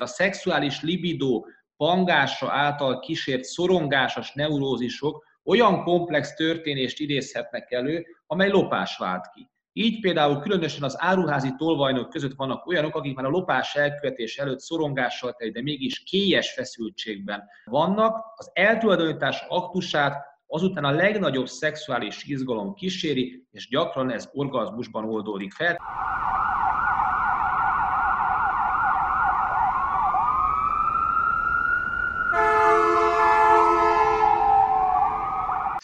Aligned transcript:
A 0.00 0.06
szexuális 0.06 0.82
libidó 0.82 1.46
pangása 1.76 2.52
által 2.52 2.98
kísért 2.98 3.44
szorongásos 3.44 4.32
neurózisok 4.32 5.24
olyan 5.44 5.82
komplex 5.82 6.34
történést 6.34 7.00
idézhetnek 7.00 7.70
elő, 7.70 8.06
amely 8.26 8.48
lopás 8.48 8.96
vált 8.96 9.30
ki. 9.34 9.50
Így 9.72 10.00
például 10.00 10.38
különösen 10.38 10.82
az 10.82 10.96
áruházi 10.98 11.54
tolvajnok 11.56 12.08
között 12.08 12.34
vannak 12.36 12.66
olyanok, 12.66 12.94
akik 12.94 13.14
már 13.14 13.24
a 13.24 13.28
lopás 13.28 13.74
elkövetés 13.74 14.38
előtt 14.38 14.60
szorongással 14.60 15.32
teli, 15.32 15.50
de 15.50 15.62
mégis 15.62 16.02
kélyes 16.02 16.52
feszültségben 16.52 17.42
vannak. 17.64 18.24
Az 18.36 18.50
eltulajdonítás 18.52 19.44
aktusát 19.48 20.26
azután 20.46 20.84
a 20.84 20.90
legnagyobb 20.90 21.46
szexuális 21.46 22.24
izgalom 22.24 22.74
kíséri, 22.74 23.46
és 23.50 23.68
gyakran 23.68 24.10
ez 24.10 24.28
orgazmusban 24.32 25.04
oldódik 25.04 25.52
fel. 25.52 25.78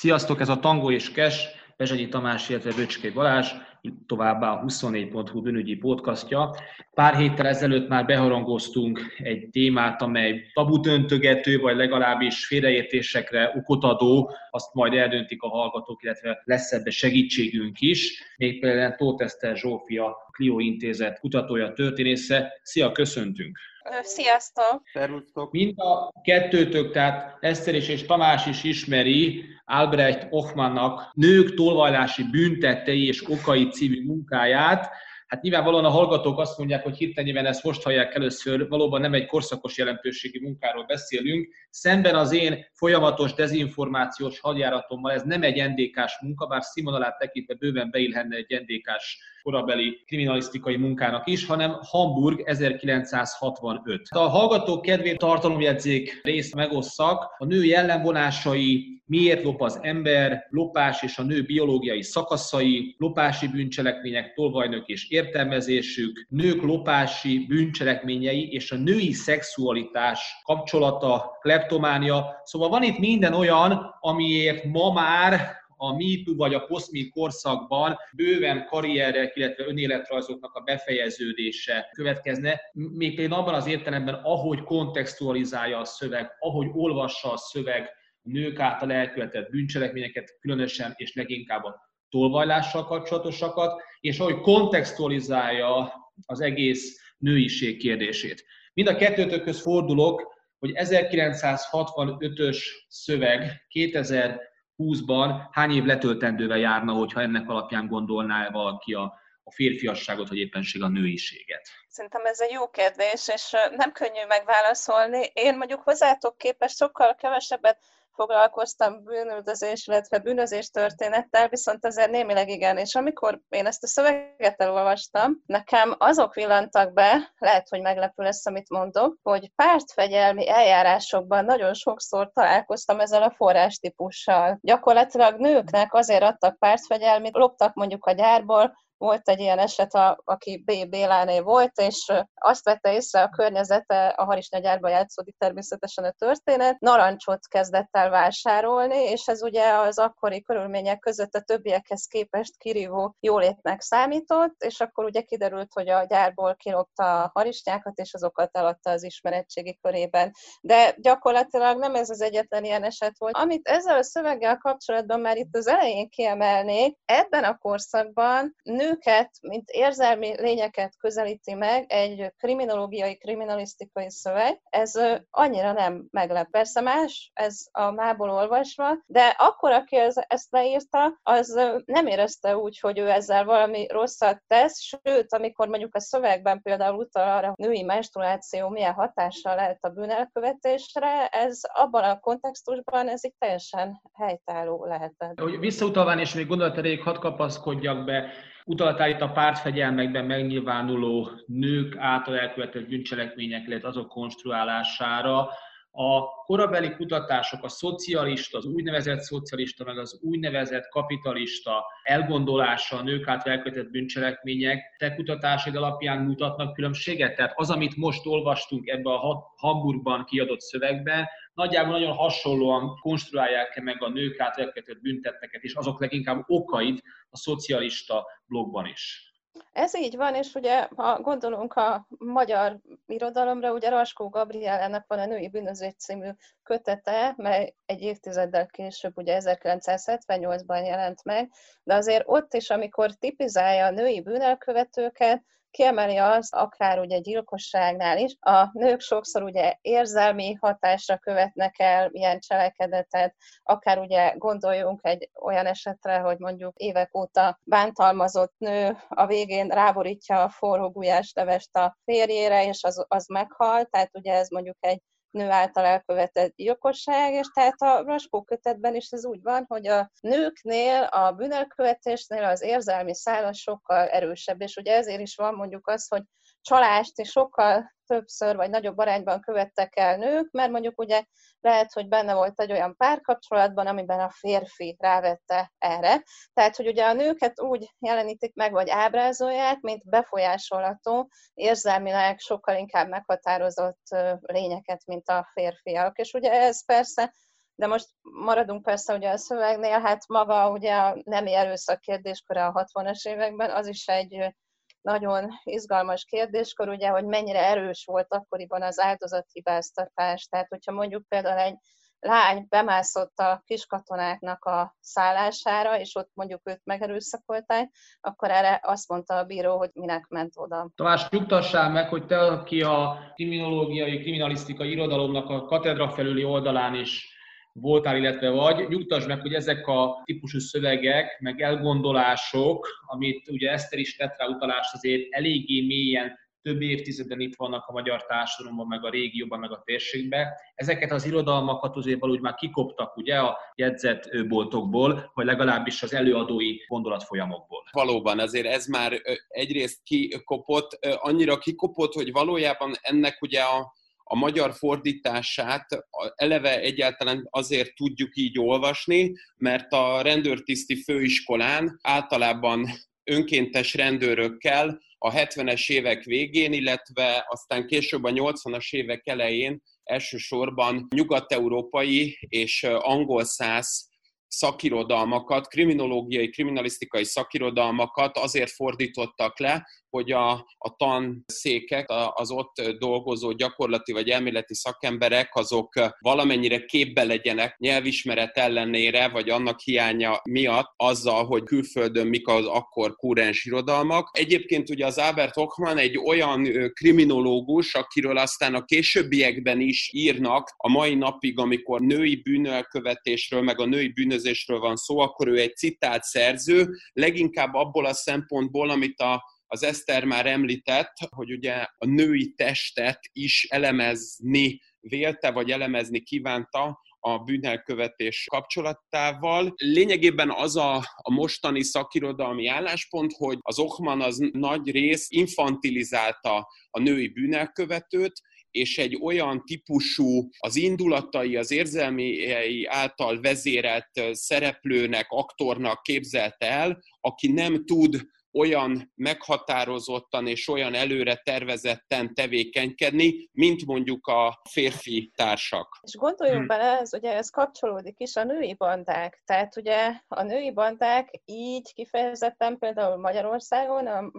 Sziasztok, 0.05 0.41
ez 0.41 0.49
a 0.49 0.61
Tango 0.61 0.91
és 0.91 1.11
Kes, 1.11 1.49
Bezsegyi 1.77 2.09
Tamás, 2.09 2.49
illetve 2.49 2.73
Böcskei 2.77 3.11
Balázs, 3.11 3.53
itt 3.81 4.07
továbbá 4.07 4.51
a 4.51 4.65
24.hu 4.65 5.43
bűnügyi 5.43 5.77
podcastja. 5.77 6.55
Pár 6.95 7.17
héttel 7.17 7.47
ezelőtt 7.47 7.89
már 7.89 8.07
beharangoztunk 8.07 9.01
egy 9.19 9.49
témát, 9.51 10.03
amely 10.03 10.51
tabut 10.53 10.87
öntögető, 10.87 11.59
vagy 11.59 11.77
legalábbis 11.77 12.47
félreértésekre 12.47 13.53
okot 13.57 13.85
adó, 13.85 14.31
azt 14.51 14.75
majd 14.75 14.95
eldöntik 14.95 15.43
a 15.43 15.49
hallgatók, 15.49 16.03
illetve 16.03 16.43
lesz 16.45 16.73
ebbe 16.73 16.91
segítségünk 16.91 17.81
is. 17.81 18.23
Még 18.37 18.61
például 18.61 18.95
Tóth 18.95 19.25
Eszter 19.25 19.57
Zsófia, 19.57 20.17
Clio 20.33 20.59
Intézet 20.59 21.21
kutatója, 21.21 21.73
történésze. 21.73 22.53
Szia, 22.63 22.93
köszöntünk! 22.93 23.59
Sziasztok! 24.03 24.83
Szervusztok! 24.93 25.53
Mind 25.53 25.81
a 25.81 26.13
kettőtök, 26.23 26.93
tehát 26.93 27.37
Eszter 27.41 27.75
és, 27.75 27.89
és 27.89 28.07
Tamás 28.07 28.47
is 28.47 28.65
ismeri 28.65 29.45
Albrecht 29.65 30.27
Ochmannnak 30.31 31.11
nők 31.15 31.55
tolvajlási 31.55 32.23
büntettei 32.31 33.07
és 33.07 33.31
okai 33.31 33.69
című 33.69 34.05
munkáját. 34.05 34.91
Hát 35.35 35.43
nyilvánvalóan 35.43 35.85
a 35.85 35.89
hallgatók 35.89 36.39
azt 36.39 36.59
mondják, 36.59 36.83
hogy 36.83 36.97
hirtelenében 36.97 37.47
ezt 37.47 37.65
most 37.65 37.83
hallják 37.83 38.15
először, 38.15 38.69
valóban 38.69 39.01
nem 39.01 39.15
egy 39.15 39.27
korszakos 39.27 39.79
jelentőségi 39.79 40.41
munkáról 40.41 40.85
beszélünk. 40.85 41.55
Szemben 41.71 42.15
az 42.15 42.33
én 42.33 42.67
folyamatos 42.73 43.35
dezinformációs 43.35 44.41
hadjáratommal 44.41 45.13
ez 45.13 45.23
nem 45.23 45.43
egy 45.43 45.69
NDK-s 45.69 46.21
munka, 46.21 46.47
bár 46.47 46.63
színvonalát 46.63 47.19
tekintve 47.19 47.55
bőven 47.55 47.91
beillhenne 47.91 48.37
egy 48.37 48.61
NDK-s 48.63 49.19
korabeli 49.43 50.03
kriminalisztikai 50.07 50.77
munkának 50.77 51.27
is, 51.27 51.47
hanem 51.47 51.77
Hamburg 51.81 52.43
1965. 52.45 54.01
A 54.09 54.19
hallgatók 54.19 54.83
kedvén 54.83 55.17
tartalomjegyzék 55.17 56.21
részt 56.23 56.55
megosszak, 56.55 57.35
a 57.39 57.45
nő 57.45 57.65
jellemvonásai, 57.65 59.03
miért 59.07 59.43
lop 59.43 59.63
az 59.63 59.79
ember, 59.83 60.47
lopás 60.51 61.03
és 61.03 61.19
a 61.19 61.23
nő 61.23 61.43
biológiai 61.43 62.03
szakaszai, 62.03 62.95
lopási 62.99 63.49
bűncselekmények, 63.49 64.35
tolvajnok 64.35 64.87
és 64.87 65.11
értelmezésük, 65.11 66.27
nők 66.29 66.63
lopási 66.63 67.45
bűncselekményei 67.49 68.53
és 68.53 68.71
a 68.71 68.77
női 68.77 69.13
szexualitás 69.13 70.21
kapcsolata, 70.45 71.39
kleptománia. 71.41 72.41
Szóval 72.45 72.69
van 72.69 72.83
itt 72.83 72.99
minden 72.99 73.33
olyan, 73.35 73.97
amiért 74.01 74.65
ma 74.65 74.93
már 74.93 75.63
a 75.77 75.93
MeToo 75.93 76.35
vagy 76.37 76.55
a 76.55 76.61
post 76.61 76.91
korszakban 77.13 77.97
bőven 78.17 78.67
karrierek, 78.67 79.37
illetve 79.37 79.65
önéletrajzoknak 79.67 80.55
a 80.55 80.61
befejeződése 80.61 81.89
következne, 81.93 82.61
még 82.73 83.15
például 83.15 83.41
abban 83.41 83.55
az 83.55 83.67
értelemben, 83.67 84.15
ahogy 84.15 84.63
kontextualizálja 84.63 85.79
a 85.79 85.85
szöveg, 85.85 86.31
ahogy 86.39 86.67
olvassa 86.73 87.33
a 87.33 87.37
szöveg 87.37 87.91
nők 88.25 88.59
által 88.59 88.93
elkövetett 88.93 89.51
bűncselekményeket, 89.51 90.37
különösen 90.41 90.93
és 90.97 91.15
leginkább 91.15 91.65
a 91.65 91.93
tolvajlással 92.09 92.85
kapcsolatosakat, 92.85 93.83
és 94.01 94.19
ahogy 94.19 94.41
kontextualizálja 94.41 95.93
az 96.27 96.41
egész 96.41 96.99
nőiség 97.19 97.79
kérdését. 97.79 98.45
Mind 98.73 98.89
a 98.89 98.97
kettőtökhöz 98.97 99.61
fordulok, 99.61 100.33
hogy 100.59 100.73
1965-ös 100.75 102.59
szöveg 102.89 103.65
2000 103.69 104.53
20-ban 104.79 105.49
hány 105.51 105.75
év 105.75 105.85
letöltendővel 105.85 106.59
járna, 106.59 106.93
hogyha 106.93 107.21
ennek 107.21 107.49
alapján 107.49 107.87
gondolná 107.87 108.51
valaki 108.51 108.95
a, 108.95 109.03
a 109.43 109.53
férfiasságot, 109.53 110.29
vagy 110.29 110.39
éppenség 110.39 110.83
a 110.83 110.89
nőiséget? 110.89 111.69
Szerintem 111.89 112.25
ez 112.25 112.41
egy 112.41 112.51
jó 112.51 112.71
kérdés, 112.71 113.29
és 113.35 113.51
nem 113.77 113.93
könnyű 113.93 114.27
megválaszolni. 114.29 115.31
Én 115.33 115.57
mondjuk 115.57 115.81
hozzátok 115.81 116.39
képest 116.39 116.77
sokkal 116.77 117.15
kevesebbet 117.15 117.79
foglalkoztam 118.15 119.05
bűnöldözés, 119.05 119.87
illetve 119.87 120.19
bűnözés 120.19 120.71
történettel, 120.71 121.49
viszont 121.49 121.85
azért 121.85 122.11
némileg 122.11 122.49
igen. 122.49 122.77
És 122.77 122.95
amikor 122.95 123.41
én 123.49 123.67
ezt 123.67 123.83
a 123.83 123.87
szöveget 123.87 124.61
elolvastam, 124.61 125.43
nekem 125.47 125.95
azok 125.99 126.35
villantak 126.35 126.93
be, 126.93 127.33
lehet, 127.39 127.69
hogy 127.69 127.81
meglepő 127.81 128.23
lesz, 128.23 128.47
amit 128.47 128.71
mondok, 128.71 129.17
hogy 129.23 129.53
pártfegyelmi 129.55 130.49
eljárásokban 130.49 131.45
nagyon 131.45 131.75
sokszor 131.75 132.31
találkoztam 132.33 133.01
ezzel 133.01 133.23
a 133.23 133.35
forrástípussal. 133.37 134.59
Gyakorlatilag 134.61 135.39
nőknek 135.39 135.95
azért 135.95 136.23
adtak 136.23 136.59
pártfegyelmit, 136.59 137.37
loptak 137.37 137.75
mondjuk 137.75 138.07
a 138.07 138.13
gyárból, 138.13 138.83
volt 138.99 139.29
egy 139.29 139.41
ilyen 139.41 139.59
eset, 139.59 139.95
a, 139.95 140.21
aki 140.25 140.63
B. 140.65 140.89
Béláné 140.89 141.41
volt, 141.41 141.79
és 141.79 142.13
azt 142.35 142.65
vette 142.65 142.93
észre 142.93 143.23
a 143.23 143.29
környezete, 143.29 144.07
a 144.07 144.25
harisnyagyárban 144.25 144.91
játszódik 144.91 145.37
természetesen 145.39 146.05
a 146.05 146.11
történet, 146.11 146.81
narancsot 146.81 147.49
kezdett 147.49 147.89
el 147.91 148.11
vásárolni, 148.11 148.97
és 148.97 149.27
ez 149.27 149.43
ugye 149.43 149.73
az 149.73 149.99
akkori 149.99 150.43
körülmények 150.43 150.99
között 150.99 151.35
a 151.35 151.41
többiekhez 151.41 152.07
képest 152.07 152.57
kirívó 152.57 153.17
jólétnek 153.21 153.81
számított, 153.81 154.63
és 154.63 154.81
akkor 154.81 155.05
ugye 155.05 155.21
kiderült, 155.21 155.73
hogy 155.73 155.89
a 155.89 156.05
gyárból 156.05 156.55
kilopta 156.55 157.23
a 157.23 157.31
harisnyákat, 157.35 157.99
és 157.99 158.15
azokat 158.15 158.57
eladta 158.57 158.91
az 158.91 159.03
ismeretségi 159.03 159.79
körében. 159.83 160.33
De 160.61 160.95
gyakorlatilag 160.99 161.79
nem 161.79 161.95
ez 161.95 162.11
az 162.11 162.21
egyetlen 162.21 162.65
ilyen 162.65 162.85
eset 162.85 163.19
volt. 163.19 163.37
Amit 163.37 163.69
ezzel 163.69 163.99
a 163.99 164.03
szöveggel 164.03 164.59
kapcsolatban 164.59 165.21
már 165.21 165.37
itt 165.37 165.57
az 165.57 165.67
elején 165.67 166.09
kiemelnék, 166.09 166.97
ebben 167.05 167.45
a 167.45 167.57
korszakban 167.57 168.55
nő 168.63 168.94
nőket, 168.95 169.31
mint 169.41 169.71
érzelmi 169.71 170.41
lényeket 170.41 170.97
közelíti 170.99 171.55
meg 171.55 171.85
egy 171.89 172.33
kriminológiai, 172.39 173.17
kriminalisztikai 173.17 174.11
szöveg, 174.11 174.61
ez 174.71 174.93
annyira 175.31 175.73
nem 175.73 176.07
meglep. 176.11 176.51
Persze 176.51 176.81
más, 176.81 177.31
ez 177.35 177.67
a 177.73 177.91
mából 177.91 178.31
olvasva, 178.31 178.99
de 179.07 179.35
akkor, 179.39 179.73
aki 179.73 179.97
ezt 180.27 180.51
leírta, 180.51 181.19
az 181.23 181.61
nem 181.85 182.07
érezte 182.07 182.57
úgy, 182.57 182.79
hogy 182.79 182.99
ő 182.99 183.11
ezzel 183.11 183.45
valami 183.45 183.87
rosszat 183.87 184.43
tesz, 184.47 184.81
sőt, 184.81 185.33
amikor 185.33 185.69
mondjuk 185.69 185.95
a 185.95 186.01
szövegben 186.01 186.63
például 186.63 186.99
utal 186.99 187.37
arra, 187.37 187.53
hogy 187.55 187.67
női 187.67 187.83
menstruáció 187.83 188.69
milyen 188.69 188.93
hatással 188.93 189.55
lehet 189.55 189.79
a 189.81 189.89
bűnelkövetésre, 189.89 191.27
ez 191.27 191.61
abban 191.73 192.05
a 192.05 192.21
kontextusban 192.21 193.09
ez 193.09 193.25
itt 193.25 193.37
teljesen 193.39 194.01
helytálló 194.13 194.85
lehetett. 194.85 195.41
Hogy 195.41 195.59
visszautalván 195.59 196.19
és 196.19 196.35
még 196.35 196.47
erejéig 196.51 197.03
hadd 197.03 197.19
kapaszkodjak 197.19 198.05
be, 198.05 198.31
Utaltál 198.67 199.11
itt 199.11 199.21
a 199.21 199.33
pártfegyelmekben 199.33 200.25
megnyilvánuló 200.25 201.31
nők 201.47 201.97
által 201.97 202.39
elkövetett 202.39 202.89
bűncselekmények, 202.89 203.67
illetve 203.67 203.89
azok 203.89 204.09
konstruálására. 204.09 205.49
A 205.97 206.21
korabeli 206.45 206.91
kutatások, 206.91 207.65
a 207.65 207.69
szocialista, 207.69 208.59
az 208.59 208.65
úgynevezett 208.65 209.21
szocialista, 209.21 209.85
meg 209.85 209.99
az 209.99 210.21
úgynevezett 210.23 210.89
kapitalista 210.89 211.85
elgondolása 212.03 212.97
a 212.97 213.03
nők 213.03 213.29
által 213.29 213.53
elkövetett 213.53 213.91
bűncselekmények, 213.91 214.95
te 214.99 215.15
kutatásaid 215.15 215.77
alapján 215.77 216.19
mutatnak 216.23 216.75
különbséget? 216.75 217.37
Tehát 217.37 217.53
az, 217.55 217.71
amit 217.71 217.97
most 217.97 218.27
olvastunk 218.27 218.89
ebbe 218.89 219.11
a 219.11 219.53
Hamburgban 219.57 220.25
kiadott 220.25 220.61
szövegben, 220.61 221.27
nagyjából 221.55 221.93
nagyon 221.93 222.15
hasonlóan 222.15 222.99
konstruálják 223.01 223.83
meg 223.83 224.03
a 224.03 224.09
nők 224.09 224.41
által 224.41 224.65
elkövetett 224.65 225.01
büntetteket, 225.01 225.63
és 225.63 225.75
azok 225.75 226.01
leginkább 226.01 226.43
okait 226.47 227.03
a 227.31 227.37
szocialista 227.37 228.27
blogban 228.47 228.87
is. 228.87 229.33
Ez 229.73 229.97
így 229.97 230.17
van, 230.17 230.35
és 230.35 230.55
ugye, 230.55 230.89
ha 230.97 231.21
gondolunk 231.21 231.73
a 231.73 232.07
magyar 232.19 232.79
irodalomra, 233.07 233.73
ugye 233.73 233.89
Raskó 233.89 234.29
Gabrielának 234.29 235.05
van 235.07 235.19
a 235.19 235.27
Női 235.27 235.49
Bűnözés 235.49 235.95
című 235.99 236.29
kötete, 236.63 237.35
mely 237.37 237.75
egy 237.87 238.01
évtizeddel 238.01 238.67
később, 238.67 239.17
ugye 239.17 239.41
1978-ban 239.43 240.87
jelent 240.87 241.25
meg, 241.25 241.51
de 241.83 241.95
azért 241.95 242.23
ott 242.27 242.55
is, 242.55 242.71
amikor 242.71 243.13
tipizálja 243.13 243.87
a 243.87 243.91
női 243.91 244.23
bűnelkövetőket, 244.23 245.45
kiemeli 245.75 246.17
az, 246.17 246.53
akár 246.53 246.99
ugye 246.99 247.19
gyilkosságnál 247.19 248.19
is, 248.19 248.37
a 248.41 248.69
nők 248.73 249.01
sokszor 249.01 249.43
ugye 249.43 249.75
érzelmi 249.81 250.57
hatásra 250.61 251.19
követnek 251.19 251.79
el 251.79 252.09
ilyen 252.13 252.41
cselekedetet, 252.41 253.35
akár 253.63 253.99
ugye 253.99 254.33
gondoljunk 254.37 255.01
egy 255.03 255.31
olyan 255.43 255.67
esetre, 255.67 256.19
hogy 256.19 256.39
mondjuk 256.39 256.77
évek 256.77 257.17
óta 257.17 257.59
bántalmazott 257.65 258.55
nő 258.59 258.97
a 259.09 259.27
végén 259.27 259.69
ráborítja 259.69 260.43
a 260.43 260.49
forró 260.49 260.91
gulyáslevest 260.91 261.77
a 261.77 261.97
férjére, 262.05 262.67
és 262.67 262.85
az, 262.85 263.05
az 263.09 263.27
meghal, 263.27 263.85
tehát 263.85 264.11
ugye 264.13 264.33
ez 264.33 264.49
mondjuk 264.49 264.77
egy 264.81 265.03
nő 265.35 265.51
által 265.51 265.85
elkövetett 265.85 266.55
gyilkosság, 266.57 267.33
és 267.33 267.47
tehát 267.55 267.83
a 267.83 268.03
Raskó 268.03 268.43
kötetben 268.43 268.95
is 268.95 269.09
ez 269.11 269.25
úgy 269.25 269.43
van, 269.43 269.65
hogy 269.69 269.87
a 269.87 270.11
nőknél, 270.21 271.03
a 271.03 271.33
bűnelkövetésnél 271.33 272.45
az 272.45 272.63
érzelmi 272.63 273.15
szála 273.15 273.53
sokkal 273.53 274.09
erősebb, 274.09 274.61
és 274.61 274.77
ugye 274.77 274.95
ezért 274.95 275.21
is 275.21 275.37
van 275.37 275.55
mondjuk 275.55 275.89
az, 275.89 276.09
hogy 276.09 276.23
csalást 276.65 277.19
is 277.19 277.31
sokkal 277.31 277.93
többször 278.07 278.57
vagy 278.57 278.71
nagyobb 278.71 278.99
arányban 278.99 279.41
követtek 279.41 279.97
el 279.97 280.17
nők, 280.17 280.51
mert 280.51 280.71
mondjuk 280.71 280.99
ugye 280.99 281.25
lehet, 281.61 281.93
hogy 281.93 282.09
benne 282.09 282.35
volt 282.35 282.61
egy 282.61 282.73
olyan 282.73 282.97
párkapcsolatban, 282.97 283.87
amiben 283.87 284.21
a 284.21 284.31
férfi 284.31 284.97
rávette 284.99 285.73
erre. 285.79 286.23
Tehát, 286.53 286.77
hogy 286.77 286.87
ugye 286.87 287.05
a 287.05 287.13
nőket 287.13 287.61
úgy 287.61 287.95
jelenítik 287.99 288.55
meg, 288.55 288.73
vagy 288.73 288.91
ábrázolják, 288.91 289.81
mint 289.81 290.09
befolyásolható, 290.09 291.29
érzelmileg 291.55 292.39
sokkal 292.39 292.77
inkább 292.77 293.09
meghatározott 293.09 294.07
lényeket, 294.41 295.07
mint 295.07 295.29
a 295.29 295.49
férfiak. 295.53 296.19
És 296.19 296.33
ugye 296.33 296.53
ez 296.53 296.85
persze 296.85 297.35
de 297.77 297.87
most 297.87 298.09
maradunk 298.23 298.83
persze 298.83 299.15
ugye 299.15 299.31
a 299.31 299.37
szövegnél, 299.37 300.01
hát 300.01 300.29
maga 300.29 300.71
ugye 300.71 300.95
a 300.95 301.17
nemi 301.25 301.55
erőszak 301.55 302.01
kérdésköre 302.01 302.67
a 302.67 302.87
60-as 302.95 303.29
években, 303.29 303.71
az 303.71 303.87
is 303.87 304.07
egy 304.07 304.55
nagyon 305.05 305.49
izgalmas 305.65 306.25
kérdéskor, 306.25 306.89
ugye, 306.89 307.09
hogy 307.09 307.25
mennyire 307.25 307.69
erős 307.69 308.05
volt 308.07 308.33
akkoriban 308.33 308.83
az 308.83 309.01
áldozathibáztatás. 309.01 310.47
Tehát, 310.47 310.69
hogyha 310.69 310.93
mondjuk 310.93 311.29
például 311.29 311.59
egy 311.59 311.77
lány 312.19 312.67
bemászott 312.69 313.39
a 313.39 313.63
kiskatonáknak 313.65 314.65
a 314.65 314.97
szállására, 315.01 316.01
és 316.01 316.15
ott 316.17 316.31
mondjuk 316.35 316.61
őt 316.65 316.81
megerőszakolták, 316.85 317.91
akkor 318.21 318.51
erre 318.51 318.81
azt 318.83 319.09
mondta 319.09 319.35
a 319.37 319.45
bíró, 319.45 319.77
hogy 319.77 319.91
minek 319.93 320.27
ment 320.29 320.53
oda. 320.57 320.91
Tamás, 320.95 321.29
nyugtassál 321.29 321.91
meg, 321.91 322.09
hogy 322.09 322.27
te, 322.27 322.39
aki 322.39 322.83
a 322.83 323.19
kriminológiai, 323.35 324.21
kriminalisztikai 324.21 324.91
irodalomnak 324.91 325.49
a 325.49 325.65
katedra 325.65 326.11
felüli 326.11 326.45
oldalán 326.45 326.95
is 326.95 327.34
voltál, 327.81 328.17
illetve 328.17 328.51
vagy. 328.51 328.89
Nyugtass 328.89 329.27
meg, 329.27 329.41
hogy 329.41 329.55
ezek 329.55 329.87
a 329.87 330.23
típusú 330.25 330.59
szövegek, 330.59 331.39
meg 331.41 331.61
elgondolások, 331.61 332.89
amit 333.07 333.49
ugye 333.49 333.71
Eszter 333.71 333.99
is 333.99 334.17
tett 334.17 334.39
rá 334.39 334.47
utalást, 334.47 334.95
azért 334.95 335.23
eléggé 335.31 335.87
mélyen 335.87 336.43
több 336.63 336.83
évtizeden 336.83 337.41
itt 337.41 337.57
vannak 337.57 337.87
a 337.87 337.93
magyar 337.93 338.27
társadalomban, 338.27 338.87
meg 338.87 339.05
a 339.05 339.11
régióban, 339.11 339.59
meg 339.59 339.73
a 339.73 339.83
térségben. 339.85 340.47
Ezeket 340.75 341.11
az 341.11 341.27
irodalmakat 341.27 341.97
azért 341.97 342.21
valahogy 342.21 342.41
már 342.41 342.55
kikoptak 342.55 343.17
ugye 343.17 343.39
a 343.39 343.59
jegyzetboltokból, 343.75 345.31
vagy 345.35 345.47
legalábbis 345.47 346.03
az 346.03 346.15
előadói 346.15 346.77
gondolatfolyamokból. 346.87 347.83
Valóban, 347.93 348.39
azért 348.39 348.67
ez 348.67 348.87
már 348.87 349.21
egyrészt 349.49 350.03
kikopott, 350.03 350.99
annyira 351.17 351.59
kikopott, 351.59 352.13
hogy 352.13 352.33
valójában 352.33 352.93
ennek 353.01 353.43
ugye 353.43 353.61
a 353.61 353.93
a 354.25 354.37
magyar 354.37 354.75
fordítását 354.75 355.87
eleve 356.35 356.81
egyáltalán 356.81 357.47
azért 357.51 357.95
tudjuk 357.95 358.37
így 358.37 358.59
olvasni, 358.59 359.33
mert 359.57 359.93
a 359.93 360.23
rendőrtiszti 360.23 361.03
főiskolán 361.03 361.99
általában 362.03 362.89
önkéntes 363.25 363.95
rendőrökkel 363.95 365.03
a 365.19 365.31
70-es 365.31 365.91
évek 365.91 366.23
végén, 366.23 366.73
illetve 366.73 367.45
aztán 367.49 367.87
később 367.87 368.25
a 368.25 368.31
80-as 368.31 368.91
évek 368.91 369.27
elején 369.27 369.83
elsősorban 370.03 371.07
nyugat-európai 371.15 372.37
és 372.49 372.83
angol 372.83 373.45
száz 373.45 374.13
szakirodalmakat, 374.49 375.69
kriminológiai, 375.69 376.49
kriminalisztikai 376.49 377.25
szakirodalmakat 377.25 378.39
azért 378.39 378.71
fordítottak 378.71 379.59
le, 379.59 379.87
hogy 380.15 380.33
a, 380.33 380.51
a 380.79 380.97
tanszékek, 380.97 382.05
az 382.35 382.51
ott 382.51 382.83
dolgozó 382.99 383.53
gyakorlati 383.53 384.13
vagy 384.13 384.29
elméleti 384.29 384.75
szakemberek, 384.75 385.49
azok 385.55 385.93
valamennyire 386.19 386.85
képbe 386.85 387.25
legyenek 387.25 387.79
nyelvismeret 387.79 388.57
ellenére, 388.57 389.29
vagy 389.29 389.51
annak 389.51 389.81
hiánya 389.81 390.41
miatt 390.51 390.93
azzal, 390.97 391.45
hogy 391.45 391.63
külföldön 391.63 392.27
mik 392.27 392.49
az 392.49 392.67
akkor 392.67 393.17
kúrens 393.17 393.65
irodalmak. 393.65 394.31
Egyébként 394.33 394.91
ugye 394.91 395.07
az 395.07 395.19
Albert 395.19 395.55
Hochmann 395.55 395.97
egy 395.97 396.19
olyan 396.19 396.69
kriminológus, 396.93 397.95
akiről 397.95 398.37
aztán 398.37 398.75
a 398.75 398.85
későbbiekben 398.85 399.81
is 399.81 400.11
írnak 400.13 400.75
a 400.77 400.89
mai 400.89 401.15
napig, 401.15 401.59
amikor 401.59 402.01
női 402.01 402.37
bűnölkövetésről, 402.37 403.63
meg 403.63 403.81
a 403.81 403.87
női 403.87 404.09
bűnözésről 404.09 404.79
van 404.79 404.97
szó, 404.97 405.19
akkor 405.19 405.49
ő 405.49 405.59
egy 405.59 405.77
citált 405.77 406.23
szerző, 406.23 406.89
leginkább 407.13 407.75
abból 407.75 408.07
a 408.07 408.15
szempontból, 408.15 408.91
amit 408.91 409.21
a 409.21 409.53
az 409.75 409.83
Eszter 409.83 410.25
már 410.25 410.47
említett, 410.47 411.13
hogy 411.29 411.53
ugye 411.53 411.73
a 411.99 412.07
női 412.07 412.55
testet 412.55 413.19
is 413.33 413.67
elemezni 413.71 414.81
vélte, 415.01 415.51
vagy 415.51 415.71
elemezni 415.71 416.21
kívánta 416.21 417.01
a 417.21 417.39
bűnelkövetés 417.39 418.47
kapcsolatával. 418.51 419.75
Lényegében 419.77 420.51
az 420.51 420.77
a, 420.77 420.97
a 421.17 421.33
mostani 421.33 421.83
szakirodalmi 421.83 422.67
álláspont, 422.67 423.33
hogy 423.33 423.59
az 423.61 423.79
Ochman 423.79 424.21
az 424.21 424.39
nagy 424.53 424.91
rész 424.91 425.27
infantilizálta 425.31 426.69
a 426.91 427.01
női 427.01 427.29
bűnelkövetőt, 427.29 428.33
és 428.71 428.99
egy 428.99 429.19
olyan 429.23 429.65
típusú 429.65 430.49
az 430.59 430.77
indulatai, 430.77 431.57
az 431.57 431.71
érzelmei 431.71 432.85
által 432.85 433.41
vezérelt 433.41 434.11
szereplőnek, 434.33 435.27
aktornak 435.29 436.03
képzelte 436.03 436.71
el, 436.71 437.03
aki 437.21 437.53
nem 437.53 437.85
tud 437.85 438.33
olyan 438.59 439.13
meghatározottan 439.15 440.47
és 440.47 440.69
olyan 440.69 440.95
előre 440.95 441.35
tervezetten 441.35 442.35
tevékenykedni, 442.35 443.49
mint 443.53 443.87
mondjuk 443.87 444.27
a 444.27 444.61
férfi 444.71 445.33
társak. 445.37 445.99
És 446.03 446.15
gondoljunk 446.15 446.59
hmm. 446.59 446.67
bele, 446.67 446.99
ez 446.99 447.15
ugye 447.15 447.35
ez 447.35 447.51
kapcsolódik 447.51 448.21
is 448.21 448.37
a 448.37 448.45
női 448.45 448.75
bandák. 448.75 449.43
Tehát 449.45 449.77
ugye 449.77 450.21
a 450.29 450.43
női 450.43 450.73
bandák 450.73 451.31
így 451.45 451.93
kifejezetten 451.93 452.79
például 452.79 453.17
Magyarországon 453.17 454.07
a 454.07 454.31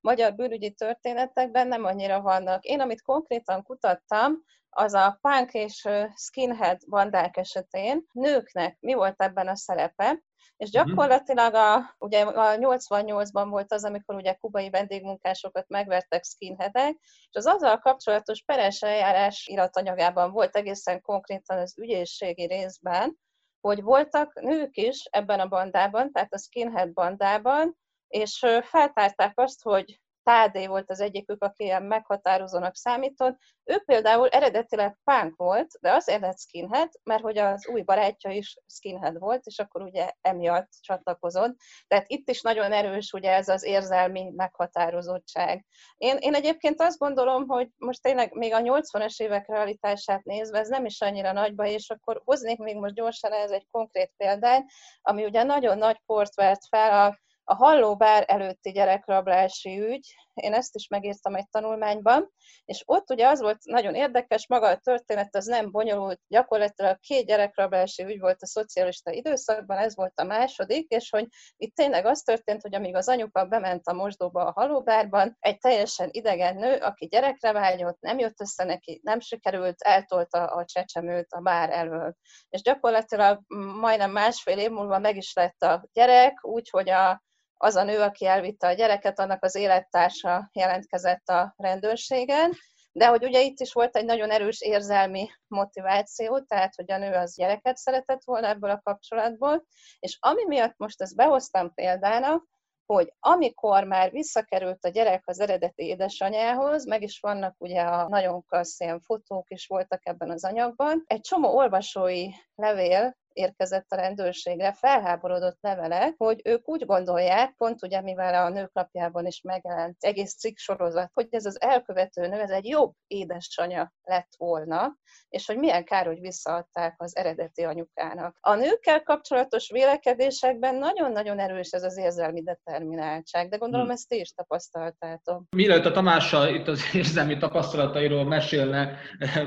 magyar 0.00 0.34
bűnügyi 0.34 0.70
történetekben 0.70 1.68
nem 1.68 1.84
annyira 1.84 2.20
vannak. 2.20 2.64
Én, 2.64 2.80
amit 2.80 3.02
konkrétan 3.02 3.62
kutattam, 3.62 4.42
az 4.70 4.94
a 4.94 5.18
punk 5.20 5.52
és 5.52 5.88
skinhead 6.14 6.80
bandák 6.88 7.36
esetén 7.36 8.04
nőknek 8.12 8.76
mi 8.80 8.94
volt 8.94 9.22
ebben 9.22 9.48
a 9.48 9.56
szerepe, 9.56 10.22
és 10.56 10.70
mhm. 10.70 10.86
gyakorlatilag 10.86 11.54
a, 11.54 11.94
ugye 11.98 12.22
a 12.22 12.56
88-ban 12.56 13.46
volt 13.48 13.72
az, 13.72 13.84
amikor 13.84 14.14
ugye 14.14 14.34
kubai 14.34 14.70
vendégmunkásokat 14.70 15.68
megvertek 15.68 16.24
skinheadek, 16.24 16.98
és 17.02 17.36
az 17.36 17.46
azzal 17.46 17.78
kapcsolatos 17.78 18.42
peres 18.42 18.82
eljárás 18.82 19.46
iratanyagában 19.46 20.30
volt 20.30 20.56
egészen 20.56 21.00
konkrétan 21.00 21.58
az 21.58 21.78
ügyészségi 21.78 22.46
részben, 22.46 23.18
hogy 23.60 23.82
voltak 23.82 24.40
nők 24.40 24.76
is 24.76 25.04
ebben 25.10 25.40
a 25.40 25.48
bandában, 25.48 26.12
tehát 26.12 26.32
a 26.32 26.38
skinhead 26.38 26.92
bandában, 26.92 27.76
és 28.08 28.46
feltárták 28.62 29.32
azt, 29.38 29.62
hogy 29.62 30.00
Tádé 30.28 30.66
volt 30.66 30.90
az 30.90 31.00
egyikük, 31.00 31.42
aki 31.42 31.64
ilyen 31.64 31.82
meghatározónak 31.82 32.76
számított. 32.76 33.38
Ő 33.64 33.82
például 33.84 34.28
eredetileg 34.28 34.98
punk 35.04 35.36
volt, 35.36 35.66
de 35.80 35.92
azért 35.92 36.20
lett 36.20 36.38
skinhead, 36.38 36.88
mert 37.02 37.22
hogy 37.22 37.38
az 37.38 37.68
új 37.68 37.82
barátja 37.82 38.30
is 38.30 38.56
skinhead 38.66 39.18
volt, 39.18 39.46
és 39.46 39.58
akkor 39.58 39.82
ugye 39.82 40.10
emiatt 40.20 40.68
csatlakozott. 40.80 41.56
Tehát 41.86 42.04
itt 42.08 42.30
is 42.30 42.40
nagyon 42.40 42.72
erős 42.72 43.12
ugye 43.12 43.30
ez 43.30 43.48
az 43.48 43.64
érzelmi 43.64 44.32
meghatározottság. 44.36 45.66
Én, 45.96 46.16
én 46.16 46.34
egyébként 46.34 46.80
azt 46.80 46.98
gondolom, 46.98 47.46
hogy 47.46 47.68
most 47.76 48.02
tényleg 48.02 48.34
még 48.34 48.54
a 48.54 48.60
80-as 48.60 49.20
évek 49.22 49.48
realitását 49.48 50.24
nézve, 50.24 50.58
ez 50.58 50.68
nem 50.68 50.84
is 50.84 51.00
annyira 51.00 51.32
nagyba, 51.32 51.66
és 51.66 51.90
akkor 51.90 52.20
hoznék 52.24 52.58
még 52.58 52.76
most 52.76 52.94
gyorsan 52.94 53.32
ez 53.32 53.50
egy 53.50 53.66
konkrét 53.70 54.12
példát, 54.16 54.64
ami 55.00 55.24
ugye 55.24 55.42
nagyon 55.42 55.78
nagy 55.78 56.00
port 56.06 56.34
vert 56.34 56.66
fel 56.68 57.06
a 57.06 57.18
a 57.48 57.54
hallóbár 57.54 58.24
előtti 58.26 58.70
gyerekrablási 58.70 59.80
ügy, 59.80 60.14
én 60.34 60.52
ezt 60.52 60.74
is 60.74 60.88
megírtam 60.88 61.34
egy 61.34 61.48
tanulmányban, 61.50 62.32
és 62.64 62.82
ott 62.86 63.10
ugye 63.10 63.28
az 63.28 63.40
volt 63.40 63.58
nagyon 63.64 63.94
érdekes, 63.94 64.46
maga 64.46 64.66
a 64.68 64.76
történet 64.76 65.36
az 65.36 65.46
nem 65.46 65.70
bonyolult, 65.70 66.20
gyakorlatilag 66.26 66.98
két 66.98 67.26
gyerekrablási 67.26 68.04
ügy 68.04 68.20
volt 68.20 68.42
a 68.42 68.46
szocialista 68.46 69.10
időszakban, 69.10 69.78
ez 69.78 69.96
volt 69.96 70.18
a 70.18 70.24
második, 70.24 70.88
és 70.88 71.10
hogy 71.10 71.26
itt 71.56 71.74
tényleg 71.74 72.06
az 72.06 72.20
történt, 72.20 72.62
hogy 72.62 72.74
amíg 72.74 72.94
az 72.94 73.08
anyuka 73.08 73.44
bement 73.44 73.86
a 73.86 73.92
mosdóba 73.92 74.44
a 74.44 74.52
halóbárban, 74.60 75.36
egy 75.38 75.58
teljesen 75.58 76.08
idegen 76.10 76.56
nő, 76.56 76.76
aki 76.76 77.06
gyerekre 77.06 77.52
vágyott, 77.52 78.00
nem 78.00 78.18
jött 78.18 78.40
össze 78.40 78.64
neki, 78.64 79.00
nem 79.02 79.20
sikerült, 79.20 79.82
eltolta 79.82 80.44
a 80.44 80.64
csecsemőt 80.64 81.32
a 81.32 81.40
bár 81.40 81.70
elől. 81.70 82.14
És 82.48 82.62
gyakorlatilag 82.62 83.40
majdnem 83.80 84.10
másfél 84.10 84.58
év 84.58 84.70
múlva 84.70 84.98
meg 84.98 85.16
is 85.16 85.32
lett 85.34 85.62
a 85.62 85.88
gyerek, 85.92 86.44
úgyhogy 86.44 86.90
a 86.90 87.26
az 87.58 87.76
a 87.76 87.82
nő, 87.82 88.00
aki 88.00 88.26
elvitte 88.26 88.66
a 88.66 88.72
gyereket, 88.72 89.18
annak 89.18 89.44
az 89.44 89.54
élettársa 89.54 90.50
jelentkezett 90.52 91.28
a 91.28 91.54
rendőrségen, 91.56 92.52
de 92.92 93.06
hogy 93.06 93.24
ugye 93.24 93.40
itt 93.40 93.60
is 93.60 93.72
volt 93.72 93.96
egy 93.96 94.04
nagyon 94.04 94.30
erős 94.30 94.60
érzelmi 94.60 95.28
motiváció, 95.46 96.40
tehát 96.40 96.74
hogy 96.74 96.92
a 96.92 96.98
nő 96.98 97.12
az 97.12 97.34
gyereket 97.36 97.76
szeretett 97.76 98.24
volna 98.24 98.46
ebből 98.48 98.70
a 98.70 98.80
kapcsolatból, 98.80 99.64
és 99.98 100.16
ami 100.20 100.44
miatt 100.46 100.76
most 100.76 101.02
ezt 101.02 101.16
behoztam 101.16 101.74
példának, 101.74 102.46
hogy 102.86 103.12
amikor 103.20 103.84
már 103.84 104.10
visszakerült 104.10 104.84
a 104.84 104.88
gyerek 104.88 105.22
az 105.26 105.40
eredeti 105.40 105.82
édesanyához, 105.82 106.86
meg 106.86 107.02
is 107.02 107.20
vannak 107.20 107.54
ugye 107.58 107.80
a 107.80 108.08
nagyon 108.08 108.44
klassz 108.44 108.80
ilyen 108.80 109.00
fotók 109.00 109.50
is 109.50 109.66
voltak 109.66 110.06
ebben 110.06 110.30
az 110.30 110.44
anyagban, 110.44 111.04
egy 111.06 111.20
csomó 111.20 111.56
olvasói 111.56 112.28
levél 112.54 113.16
érkezett 113.38 113.92
a 113.92 113.96
rendőrségre 113.96 114.72
felháborodott 114.72 115.58
levele, 115.60 116.14
hogy 116.16 116.40
ők 116.44 116.68
úgy 116.68 116.86
gondolják, 116.86 117.54
pont 117.56 117.82
ugye 117.82 118.00
mivel 118.00 118.46
a 118.46 118.48
nőklapjában 118.48 119.26
is 119.26 119.40
megjelent 119.40 119.96
egész 120.00 120.34
cikk 120.34 120.56
sorozat, 120.56 121.10
hogy 121.14 121.26
ez 121.30 121.44
az 121.44 121.60
elkövető 121.60 122.26
nő, 122.26 122.40
ez 122.40 122.50
egy 122.50 122.66
jobb 122.66 122.92
édesanyja 123.06 123.92
lett 124.02 124.32
volna, 124.36 124.96
és 125.28 125.46
hogy 125.46 125.56
milyen 125.58 125.84
kár, 125.84 126.06
hogy 126.06 126.20
visszaadták 126.20 126.94
az 126.96 127.16
eredeti 127.16 127.62
anyukának. 127.62 128.36
A 128.40 128.54
nőkkel 128.54 129.02
kapcsolatos 129.02 129.70
vélekedésekben 129.70 130.74
nagyon-nagyon 130.74 131.38
erős 131.38 131.70
ez 131.70 131.82
az 131.82 131.98
érzelmi 131.98 132.42
determináltság, 132.42 133.48
de 133.48 133.56
gondolom 133.56 133.86
hmm. 133.86 133.94
ezt 133.94 134.08
ti 134.08 134.18
is 134.20 134.32
tapasztaltátok. 134.32 135.42
Mielőtt 135.56 135.84
a 135.84 135.92
Tamással 135.92 136.54
itt 136.54 136.68
az 136.68 136.80
érzelmi 136.92 137.36
tapasztalatairól 137.36 138.24
mesélne 138.24 138.98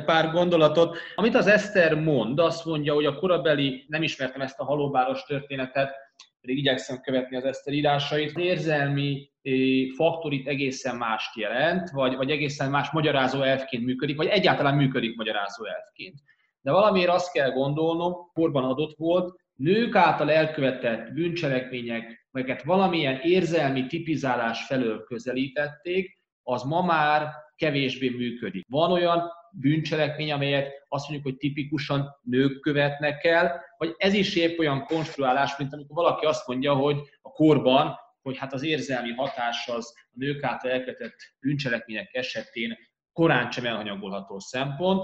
pár 0.05 0.31
gondolatot, 0.31 0.97
amit 1.15 1.35
az 1.35 1.47
Eszter 1.47 1.93
mond, 1.93 2.39
azt 2.39 2.65
mondja, 2.65 2.93
hogy 2.93 3.05
a 3.05 3.15
korabeli 3.15 3.80
nem 3.87 4.03
ismertem 4.03 4.41
ezt 4.41 4.59
a 4.59 4.63
halóbáros 4.63 5.23
történetet, 5.23 5.95
pedig 6.41 6.57
igyekszem 6.57 7.01
követni 7.01 7.35
az 7.35 7.43
Eszter 7.43 7.73
írásait. 7.73 8.29
Az 8.35 8.41
érzelmi 8.41 9.31
eh, 9.41 9.53
faktor 9.95 10.33
itt 10.33 10.47
egészen 10.47 10.95
mást 10.95 11.37
jelent, 11.37 11.89
vagy, 11.89 12.15
vagy 12.15 12.31
egészen 12.31 12.69
más 12.69 12.91
magyarázó 12.91 13.41
elfként 13.41 13.85
működik, 13.85 14.17
vagy 14.17 14.27
egyáltalán 14.27 14.75
működik 14.75 15.15
magyarázó 15.15 15.65
elfként. 15.65 16.19
De 16.61 16.71
valamiért 16.71 17.09
azt 17.09 17.31
kell 17.31 17.51
gondolnom, 17.51 18.13
korban 18.33 18.63
adott 18.63 18.97
volt, 18.97 19.39
nők 19.55 19.95
által 19.95 20.31
elkövetett 20.31 21.13
bűncselekmények, 21.13 22.27
melyeket 22.31 22.63
valamilyen 22.63 23.19
érzelmi 23.23 23.85
tipizálás 23.87 24.65
felől 24.65 25.03
közelítették, 25.03 26.19
az 26.43 26.63
ma 26.63 26.85
már 26.85 27.29
kevésbé 27.55 28.09
működik. 28.09 28.65
Van 28.69 28.91
olyan 28.91 29.29
bűncselekmény, 29.53 30.31
amelyet 30.31 30.85
azt 30.87 31.09
mondjuk, 31.09 31.31
hogy 31.31 31.37
tipikusan 31.37 32.19
nők 32.21 32.59
követnek 32.59 33.23
el, 33.23 33.61
vagy 33.77 33.95
ez 33.97 34.13
is 34.13 34.35
épp 34.35 34.59
olyan 34.59 34.83
konstruálás, 34.83 35.57
mint 35.57 35.73
amikor 35.73 35.95
valaki 35.95 36.25
azt 36.25 36.47
mondja, 36.47 36.73
hogy 36.73 36.97
a 37.21 37.29
korban, 37.29 37.95
hogy 38.21 38.37
hát 38.37 38.53
az 38.53 38.63
érzelmi 38.63 39.11
hatás 39.11 39.67
az 39.67 39.93
a 39.97 40.13
nők 40.13 40.43
által 40.43 40.71
elkövetett 40.71 41.15
bűncselekmények 41.39 42.13
esetén 42.13 42.77
korán 43.13 43.51
sem 43.51 43.65
elhanyagolható 43.65 44.39
szempont, 44.39 45.03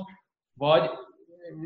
vagy 0.54 0.90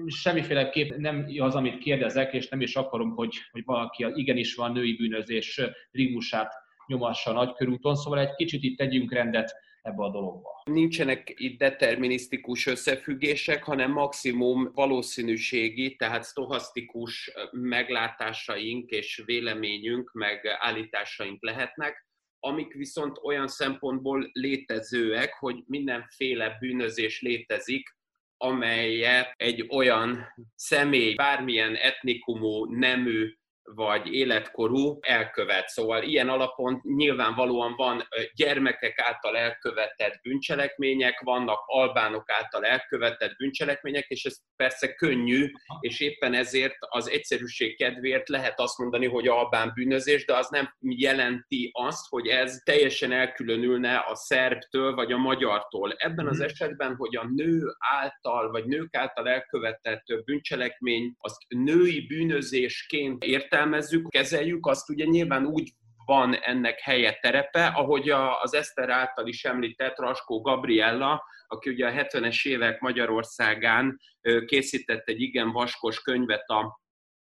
semmiféleképp 0.05 0.95
nem 0.95 1.25
az, 1.37 1.55
amit 1.55 1.77
kérdezek, 1.77 2.33
és 2.33 2.49
nem 2.49 2.61
is 2.61 2.75
akarom, 2.75 3.15
hogy, 3.15 3.35
hogy 3.51 3.63
valaki 3.65 4.05
igenis 4.13 4.55
van 4.55 4.71
női 4.71 4.95
bűnözés 4.95 5.61
rigmusát 5.91 6.53
nyomassa 6.87 7.29
a 7.29 7.33
nagykörúton, 7.33 7.95
szóval 7.95 8.19
egy 8.19 8.35
kicsit 8.35 8.63
itt 8.63 8.77
tegyünk 8.77 9.13
rendet 9.13 9.53
ebbe 9.81 10.03
a 10.03 10.09
dologba. 10.09 10.61
Nincsenek 10.63 11.33
itt 11.35 11.57
determinisztikus 11.57 12.65
összefüggések, 12.65 13.63
hanem 13.63 13.91
maximum 13.91 14.71
valószínűségi, 14.73 15.95
tehát 15.95 16.25
stohasztikus 16.25 17.31
meglátásaink 17.51 18.89
és 18.89 19.21
véleményünk, 19.25 20.11
meg 20.13 20.45
állításaink 20.59 21.43
lehetnek, 21.43 22.09
amik 22.39 22.73
viszont 22.73 23.19
olyan 23.23 23.47
szempontból 23.47 24.29
létezőek, 24.31 25.33
hogy 25.33 25.63
mindenféle 25.65 26.57
bűnözés 26.59 27.21
létezik, 27.21 27.95
amelyet 28.37 29.33
egy 29.37 29.65
olyan 29.69 30.33
személy, 30.55 31.13
bármilyen 31.13 31.75
etnikumú, 31.75 32.65
nemű, 32.65 33.35
vagy 33.75 34.13
életkorú 34.13 34.97
elkövet. 35.01 35.67
Szóval 35.67 36.03
ilyen 36.03 36.29
alapon 36.29 36.81
nyilvánvalóan 36.83 37.75
van 37.75 38.07
gyermekek 38.35 38.99
által 38.99 39.37
elkövetett 39.37 40.19
bűncselekmények, 40.21 41.19
vannak 41.19 41.59
albánok 41.65 42.29
által 42.29 42.65
elkövetett 42.65 43.35
bűncselekmények, 43.35 44.05
és 44.07 44.25
ez 44.25 44.37
persze 44.55 44.93
könnyű, 44.93 45.51
és 45.79 45.99
éppen 45.99 46.33
ezért 46.33 46.75
az 46.79 47.09
egyszerűség 47.09 47.77
kedvéért 47.77 48.29
lehet 48.29 48.59
azt 48.59 48.77
mondani, 48.77 49.07
hogy 49.07 49.27
albán 49.27 49.71
bűnözés, 49.75 50.25
de 50.25 50.35
az 50.35 50.49
nem 50.49 50.75
jelenti 50.79 51.69
azt, 51.73 52.07
hogy 52.09 52.27
ez 52.27 52.61
teljesen 52.65 53.11
elkülönülne 53.11 53.97
a 53.97 54.15
szerbtől 54.15 54.93
vagy 54.95 55.11
a 55.11 55.17
magyartól. 55.17 55.93
Ebben 55.97 56.27
az 56.27 56.37
mhm. 56.37 56.45
esetben, 56.45 56.95
hogy 56.95 57.15
a 57.15 57.27
nő 57.35 57.61
által 57.79 58.51
vagy 58.51 58.65
nők 58.65 58.95
által 58.95 59.29
elkövetett 59.29 60.03
bűncselekmény 60.25 61.15
azt 61.17 61.37
női 61.47 62.05
bűnözésként 62.07 63.23
értelmezik, 63.23 63.60
értelmezzük, 63.61 64.09
kezeljük, 64.09 64.65
azt 64.65 64.89
ugye 64.89 65.05
nyilván 65.05 65.45
úgy 65.45 65.71
van 66.05 66.35
ennek 66.35 66.79
helye 66.79 67.17
terepe, 67.21 67.65
ahogy 67.67 68.09
az 68.41 68.53
Eszter 68.53 68.89
által 68.89 69.27
is 69.27 69.43
említett 69.43 69.97
Raskó 69.97 70.41
Gabriella, 70.41 71.23
aki 71.47 71.69
ugye 71.69 71.87
a 71.87 71.91
70-es 71.91 72.47
évek 72.47 72.79
Magyarországán 72.79 73.99
készített 74.45 75.07
egy 75.07 75.21
igen 75.21 75.51
vaskos 75.51 76.01
könyvet 76.01 76.49
a 76.49 76.79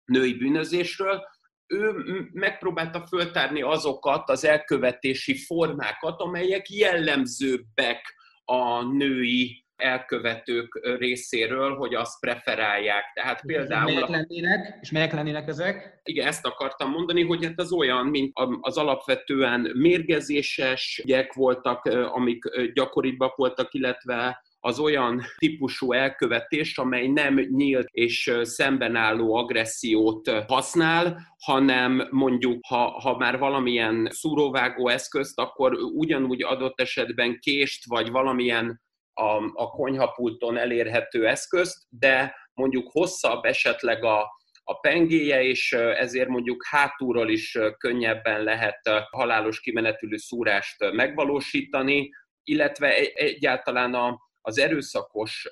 női 0.04 0.34
bűnözésről, 0.34 1.22
ő 1.66 1.94
megpróbálta 2.32 3.06
föltárni 3.06 3.62
azokat 3.62 4.30
az 4.30 4.44
elkövetési 4.44 5.36
formákat, 5.36 6.20
amelyek 6.20 6.70
jellemzőbbek 6.70 8.14
a 8.44 8.82
női 8.82 9.61
elkövetők 9.82 10.80
részéről, 10.98 11.76
hogy 11.76 11.94
azt 11.94 12.20
preferálják. 12.20 13.04
Tehát 13.14 13.42
például... 13.46 13.92
Melyek 13.92 14.08
lennének, 14.08 14.78
és 14.80 14.90
melyek 14.90 15.12
lennének 15.12 15.48
ezek? 15.48 16.00
Igen, 16.04 16.26
ezt 16.26 16.46
akartam 16.46 16.90
mondani, 16.90 17.22
hogy 17.24 17.44
hát 17.44 17.60
az 17.60 17.72
olyan, 17.72 18.06
mint 18.06 18.32
az 18.60 18.76
alapvetően 18.76 19.70
mérgezéses 19.74 21.00
ügyek 21.04 21.32
voltak, 21.32 21.84
amik 22.12 22.44
gyakoribbak 22.74 23.36
voltak, 23.36 23.74
illetve 23.74 24.42
az 24.64 24.78
olyan 24.78 25.22
típusú 25.38 25.92
elkövetés, 25.92 26.78
amely 26.78 27.06
nem 27.06 27.34
nyílt 27.34 27.86
és 27.90 28.32
szembenálló 28.42 29.34
agressziót 29.34 30.30
használ, 30.46 31.34
hanem 31.44 32.08
mondjuk, 32.10 32.66
ha, 32.66 33.00
ha 33.00 33.16
már 33.16 33.38
valamilyen 33.38 34.08
szúróvágó 34.10 34.88
eszközt, 34.88 35.38
akkor 35.38 35.72
ugyanúgy 35.94 36.42
adott 36.42 36.80
esetben 36.80 37.38
kést, 37.40 37.84
vagy 37.86 38.10
valamilyen 38.10 38.80
a, 39.14 39.36
a 39.54 39.70
konyhapulton 39.70 40.56
elérhető 40.56 41.26
eszközt, 41.26 41.86
de 41.88 42.34
mondjuk 42.54 42.90
hosszabb 42.90 43.44
esetleg 43.44 44.04
a, 44.04 44.30
a 44.64 44.78
pengéje, 44.80 45.42
és 45.42 45.72
ezért 45.72 46.28
mondjuk 46.28 46.66
hátulról 46.66 47.30
is 47.30 47.58
könnyebben 47.78 48.42
lehet 48.42 48.80
halálos 49.10 49.60
kimenetülő 49.60 50.16
szúrást 50.16 50.92
megvalósítani, 50.92 52.10
illetve 52.44 52.94
egyáltalán 53.14 53.94
a, 53.94 54.18
az 54.40 54.58
erőszakos 54.58 55.48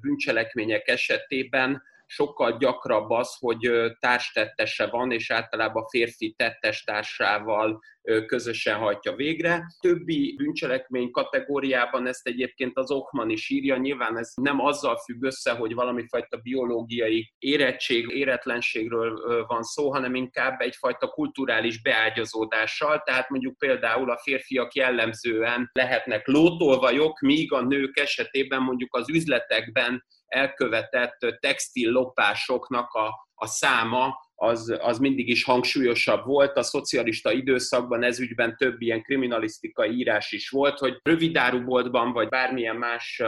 bűncselekmények 0.00 0.88
esetében 0.88 1.82
sokkal 2.10 2.56
gyakrabb 2.56 3.10
az, 3.10 3.36
hogy 3.38 3.70
társtettese 3.98 4.86
van, 4.86 5.10
és 5.10 5.30
általában 5.30 5.86
férfi 5.88 6.34
tettes 6.36 6.84
társával 6.84 7.80
közösen 8.26 8.76
hajtja 8.76 9.14
végre. 9.14 9.66
Többi 9.80 10.34
bűncselekmény 10.36 11.10
kategóriában 11.10 12.06
ezt 12.06 12.26
egyébként 12.26 12.78
az 12.78 12.90
Okman 12.90 13.30
is 13.30 13.50
írja, 13.50 13.76
nyilván 13.76 14.18
ez 14.18 14.32
nem 14.42 14.60
azzal 14.60 14.96
függ 14.96 15.22
össze, 15.22 15.52
hogy 15.52 15.74
valami 15.74 16.04
fajta 16.08 16.36
biológiai 16.36 17.32
érettség, 17.38 18.10
éretlenségről 18.10 19.44
van 19.46 19.62
szó, 19.62 19.90
hanem 19.92 20.14
inkább 20.14 20.60
egyfajta 20.60 21.08
kulturális 21.08 21.82
beágyazódással, 21.82 23.02
tehát 23.04 23.28
mondjuk 23.28 23.58
például 23.58 24.10
a 24.10 24.18
férfiak 24.18 24.74
jellemzően 24.74 25.70
lehetnek 25.72 26.26
lótolvajok, 26.26 27.20
míg 27.20 27.52
a 27.52 27.62
nők 27.62 27.98
esetében 27.98 28.62
mondjuk 28.62 28.96
az 28.96 29.10
üzletekben 29.10 30.04
elkövetett 30.28 31.18
textil 31.40 31.90
lopásoknak 31.90 32.92
a, 32.92 33.08
a 33.34 33.46
száma 33.46 34.14
az, 34.34 34.76
az 34.80 34.98
mindig 34.98 35.28
is 35.28 35.44
hangsúlyosabb 35.44 36.24
volt. 36.24 36.56
A 36.56 36.62
szocialista 36.62 37.32
időszakban 37.32 38.02
ez 38.02 38.20
ügyben 38.20 38.56
több 38.56 38.80
ilyen 38.80 39.02
kriminalisztikai 39.02 39.90
írás 39.90 40.32
is 40.32 40.48
volt, 40.48 40.78
hogy 40.78 41.00
rövidáruboltban 41.02 42.12
vagy 42.12 42.28
bármilyen 42.28 42.76
más 42.76 43.22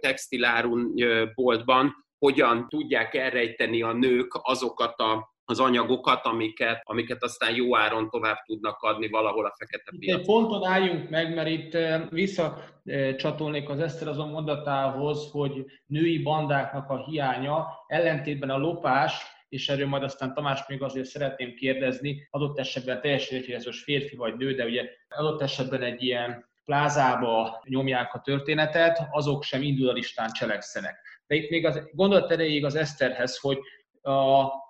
textilárun 0.00 0.94
boltban 1.34 1.94
hogyan 2.18 2.68
tudják 2.68 3.14
elrejteni 3.14 3.82
a 3.82 3.92
nők 3.92 4.34
azokat 4.42 4.98
a 4.98 5.36
az 5.48 5.60
anyagokat, 5.60 6.24
amiket, 6.24 6.80
amiket 6.84 7.22
aztán 7.22 7.54
jó 7.54 7.76
áron 7.76 8.10
tovább 8.10 8.42
tudnak 8.46 8.82
adni 8.82 9.08
valahol 9.08 9.44
a 9.44 9.54
fekete 9.58 9.92
piacon. 9.98 10.20
Egy 10.20 10.26
ponton 10.26 10.64
álljunk 10.64 11.10
meg, 11.10 11.34
mert 11.34 11.48
itt 11.48 11.76
visszacsatolnék 12.10 13.68
az 13.68 13.80
Eszter 13.80 14.08
azon 14.08 14.28
mondatához, 14.28 15.30
hogy 15.30 15.64
női 15.86 16.18
bandáknak 16.18 16.90
a 16.90 17.04
hiánya 17.04 17.66
ellentétben 17.86 18.50
a 18.50 18.58
lopás 18.58 19.36
és 19.48 19.68
erről 19.68 19.86
majd 19.86 20.02
aztán 20.02 20.34
Tamás 20.34 20.66
még 20.66 20.82
azért 20.82 21.06
szeretném 21.06 21.54
kérdezni, 21.54 22.28
adott 22.30 22.58
esetben 22.58 23.00
teljesen 23.00 23.60
férfi 23.70 24.16
vagy 24.16 24.36
nő, 24.36 24.54
de 24.54 24.64
ugye 24.64 24.84
adott 25.08 25.42
esetben 25.42 25.82
egy 25.82 26.02
ilyen 26.02 26.48
plázába 26.64 27.62
nyomják 27.64 28.14
a 28.14 28.20
történetet, 28.20 29.08
azok 29.10 29.42
sem 29.42 29.62
individualistán 29.62 30.32
cselekszenek. 30.32 31.22
De 31.26 31.34
itt 31.34 31.50
még 31.50 31.66
az 31.66 31.88
gondolat 31.92 32.30
erejéig 32.30 32.64
az 32.64 32.74
Eszterhez, 32.74 33.38
hogy 33.38 33.58
a, 33.58 33.77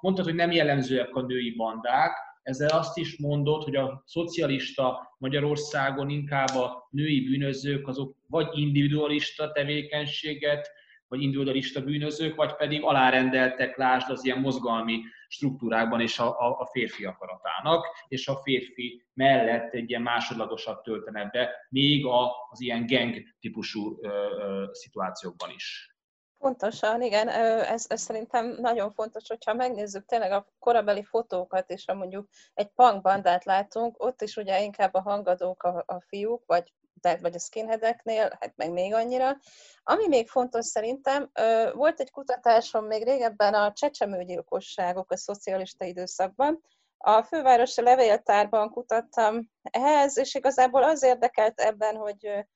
mondtad, 0.00 0.24
hogy 0.24 0.34
nem 0.34 0.50
jellemzőek 0.50 1.14
a 1.14 1.22
női 1.22 1.54
bandák, 1.56 2.26
ezzel 2.42 2.68
azt 2.68 2.96
is 2.98 3.18
mondod, 3.18 3.62
hogy 3.62 3.76
a 3.76 4.02
szocialista 4.06 5.14
Magyarországon 5.18 6.08
inkább 6.08 6.54
a 6.56 6.88
női 6.90 7.20
bűnözők 7.20 7.88
azok 7.88 8.16
vagy 8.26 8.48
individualista 8.52 9.52
tevékenységet, 9.52 10.70
vagy 11.08 11.22
individualista 11.22 11.80
bűnözők, 11.80 12.34
vagy 12.34 12.56
pedig 12.56 12.82
alárendeltek, 12.82 13.76
lásd 13.76 14.10
az 14.10 14.24
ilyen 14.24 14.38
mozgalmi 14.38 15.00
struktúrákban 15.28 16.00
és 16.00 16.18
a, 16.18 16.40
a, 16.40 16.60
a 16.60 16.66
férfi 16.66 17.04
akaratának, 17.04 17.86
és 18.08 18.28
a 18.28 18.36
férfi 18.36 19.02
mellett 19.14 19.72
egy 19.72 19.90
ilyen 19.90 20.02
másodlagosat 20.02 20.82
töltenek 20.82 21.30
be, 21.30 21.50
még 21.68 22.06
az 22.50 22.60
ilyen 22.60 22.86
gang 22.86 23.14
típusú 23.40 23.98
ö, 24.02 24.08
ö, 24.08 24.64
szituációkban 24.72 25.50
is. 25.50 25.97
Pontosan, 26.38 27.02
igen, 27.02 27.28
ez, 27.28 27.84
ez 27.88 28.00
szerintem 28.00 28.56
nagyon 28.60 28.90
fontos, 28.90 29.28
hogyha 29.28 29.54
megnézzük 29.54 30.04
tényleg 30.04 30.32
a 30.32 30.46
korabeli 30.58 31.04
fotókat, 31.04 31.70
és 31.70 31.84
ha 31.86 31.94
mondjuk 31.94 32.28
egy 32.54 32.68
punk 32.68 33.02
bandát 33.02 33.44
látunk, 33.44 34.02
ott 34.02 34.22
is 34.22 34.36
ugye 34.36 34.62
inkább 34.62 34.94
a 34.94 35.00
hangadók 35.00 35.62
a, 35.62 35.82
a 35.86 36.00
fiúk, 36.00 36.42
vagy, 36.46 36.72
tehát, 37.00 37.20
vagy 37.20 37.34
a 37.34 37.38
skinheadeknél, 37.38 38.36
hát 38.40 38.52
meg 38.56 38.72
még 38.72 38.94
annyira. 38.94 39.36
Ami 39.82 40.08
még 40.08 40.28
fontos 40.28 40.66
szerintem, 40.66 41.30
volt 41.72 42.00
egy 42.00 42.10
kutatásom 42.10 42.84
még 42.84 43.04
régebben 43.04 43.54
a 43.54 43.72
csecsemőgyilkosságok 43.72 45.10
a 45.10 45.16
szocialista 45.16 45.84
időszakban, 45.84 46.60
a 46.98 47.22
fővárosi 47.22 47.82
levéltárban 47.82 48.70
kutattam 48.70 49.50
ehhez, 49.62 50.18
és 50.18 50.34
igazából 50.34 50.82
az 50.82 51.02
érdekelt 51.02 51.60
ebben, 51.60 51.96
hogy 51.96 52.46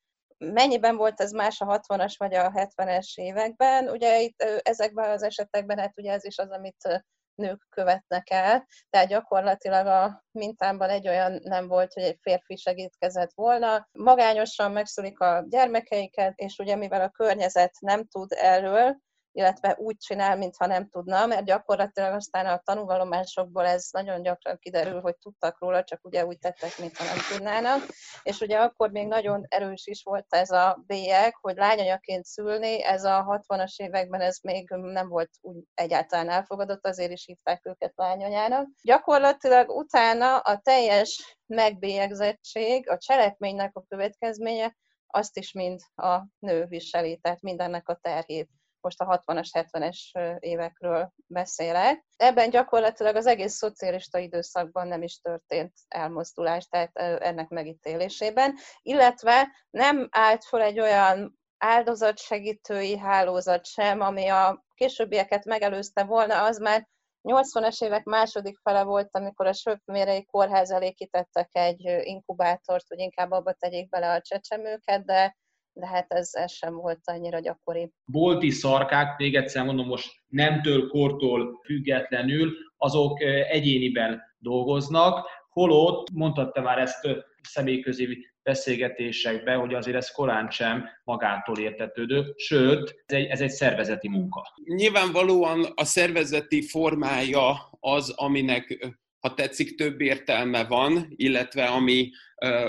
mennyiben 0.42 0.96
volt 0.96 1.20
ez 1.20 1.32
más 1.32 1.60
a 1.60 1.80
60-as 1.80 2.14
vagy 2.18 2.34
a 2.34 2.50
70-es 2.50 3.14
években? 3.14 3.88
Ugye 3.88 4.20
itt 4.20 4.42
ezekben 4.62 5.10
az 5.10 5.22
esetekben, 5.22 5.78
hát 5.78 5.98
ugye 5.98 6.12
ez 6.12 6.24
is 6.24 6.38
az, 6.38 6.50
amit 6.50 7.04
nők 7.34 7.66
követnek 7.70 8.30
el, 8.30 8.66
tehát 8.90 9.08
gyakorlatilag 9.08 9.86
a 9.86 10.24
mintámban 10.30 10.88
egy 10.88 11.08
olyan 11.08 11.38
nem 11.42 11.68
volt, 11.68 11.92
hogy 11.92 12.02
egy 12.02 12.18
férfi 12.20 12.56
segítkezett 12.56 13.32
volna. 13.34 13.88
Magányosan 13.92 14.72
megszülik 14.72 15.20
a 15.20 15.44
gyermekeiket, 15.48 16.38
és 16.38 16.58
ugye 16.58 16.76
mivel 16.76 17.00
a 17.00 17.10
környezet 17.10 17.72
nem 17.80 18.06
tud 18.06 18.32
erről, 18.32 18.96
illetve 19.32 19.76
úgy 19.78 19.96
csinál, 19.96 20.36
mintha 20.36 20.66
nem 20.66 20.88
tudna, 20.88 21.26
mert 21.26 21.44
gyakorlatilag 21.44 22.14
aztán 22.14 22.46
a 22.46 22.58
tanúvallomásokból 22.58 23.66
ez 23.66 23.88
nagyon 23.90 24.22
gyakran 24.22 24.58
kiderül, 24.58 25.00
hogy 25.00 25.16
tudtak 25.16 25.60
róla, 25.60 25.84
csak 25.84 26.00
ugye 26.02 26.26
úgy 26.26 26.38
tettek, 26.38 26.78
mintha 26.78 27.04
nem 27.04 27.16
tudnának. 27.30 27.82
És 28.22 28.40
ugye 28.40 28.58
akkor 28.58 28.90
még 28.90 29.06
nagyon 29.06 29.44
erős 29.48 29.86
is 29.86 30.02
volt 30.02 30.26
ez 30.28 30.50
a 30.50 30.82
bélyeg, 30.86 31.34
hogy 31.40 31.56
lányanyaként 31.56 32.24
szülni, 32.24 32.82
ez 32.82 33.04
a 33.04 33.42
60-as 33.48 33.76
években 33.76 34.20
ez 34.20 34.38
még 34.42 34.68
nem 34.70 35.08
volt 35.08 35.30
úgy 35.40 35.64
egyáltalán 35.74 36.30
elfogadott, 36.30 36.86
azért 36.86 37.12
is 37.12 37.24
hívták 37.24 37.66
őket 37.66 37.92
lányanyának. 37.96 38.68
Gyakorlatilag 38.82 39.70
utána 39.70 40.38
a 40.38 40.58
teljes 40.58 41.38
megbélyegzettség, 41.46 42.88
a 42.88 42.98
cselekménynek 42.98 43.76
a 43.76 43.84
következménye, 43.88 44.76
azt 45.06 45.38
is 45.38 45.52
mind 45.52 45.80
a 45.94 46.20
nő 46.38 46.64
viseli, 46.64 47.16
tehát 47.16 47.40
mindennek 47.40 47.88
a 47.88 47.98
terhét 48.02 48.48
most 48.82 49.00
a 49.00 49.22
60-as, 49.26 49.48
70-es 49.52 49.98
évekről 50.38 51.12
beszélek. 51.26 52.04
Ebben 52.16 52.50
gyakorlatilag 52.50 53.16
az 53.16 53.26
egész 53.26 53.54
szocialista 53.54 54.18
időszakban 54.18 54.88
nem 54.88 55.02
is 55.02 55.20
történt 55.20 55.72
elmozdulás, 55.88 56.66
tehát 56.66 56.96
ennek 57.22 57.48
megítélésében, 57.48 58.54
illetve 58.82 59.48
nem 59.70 60.08
állt 60.10 60.44
fel 60.44 60.62
egy 60.62 60.80
olyan 60.80 61.38
áldozatsegítői 61.58 62.98
hálózat 62.98 63.66
sem, 63.66 64.00
ami 64.00 64.28
a 64.28 64.64
későbbieket 64.74 65.44
megelőzte 65.44 66.04
volna, 66.04 66.44
az 66.44 66.58
már 66.58 66.88
80-as 67.22 67.84
évek 67.84 68.04
második 68.04 68.58
fele 68.58 68.82
volt, 68.82 69.08
amikor 69.16 69.46
a 69.46 69.52
Söpmérei 69.52 70.24
kórház 70.24 70.70
elé 70.70 70.92
kitettek 70.92 71.48
egy 71.52 71.80
inkubátort, 72.02 72.84
hogy 72.88 72.98
inkább 72.98 73.30
abba 73.30 73.52
tegyék 73.52 73.88
bele 73.88 74.12
a 74.12 74.20
csecsemőket, 74.20 75.04
de 75.04 75.36
de 75.72 75.86
hát 75.86 76.12
ez, 76.12 76.30
ez 76.32 76.52
sem 76.52 76.74
volt 76.74 77.00
annyira 77.04 77.38
gyakori. 77.38 77.92
Bolti 78.04 78.50
szarkák, 78.50 79.18
még 79.18 79.34
egyszer 79.34 79.64
mondom, 79.64 79.86
most 79.86 80.10
nemtől, 80.28 80.88
kortól 80.88 81.60
függetlenül, 81.64 82.52
azok 82.76 83.20
egyéniben 83.50 84.22
dolgoznak, 84.38 85.26
holott, 85.48 86.10
mondtad 86.10 86.52
te 86.52 86.60
már 86.60 86.78
ezt 86.78 87.08
személyközi 87.42 88.26
beszélgetésekben, 88.42 89.58
hogy 89.58 89.74
azért 89.74 89.96
ez 89.96 90.10
korán 90.10 90.50
sem 90.50 90.88
magától 91.04 91.58
értetődő, 91.58 92.32
sőt, 92.36 93.02
ez 93.06 93.16
egy, 93.16 93.26
ez 93.26 93.40
egy 93.40 93.50
szervezeti 93.50 94.08
munka. 94.08 94.54
Nyilvánvalóan 94.64 95.64
a 95.74 95.84
szervezeti 95.84 96.62
formája 96.62 97.70
az, 97.80 98.10
aminek 98.10 98.96
ha 99.22 99.34
tetszik, 99.34 99.74
több 99.74 100.00
értelme 100.00 100.64
van, 100.64 101.12
illetve 101.16 101.64
ami 101.64 102.10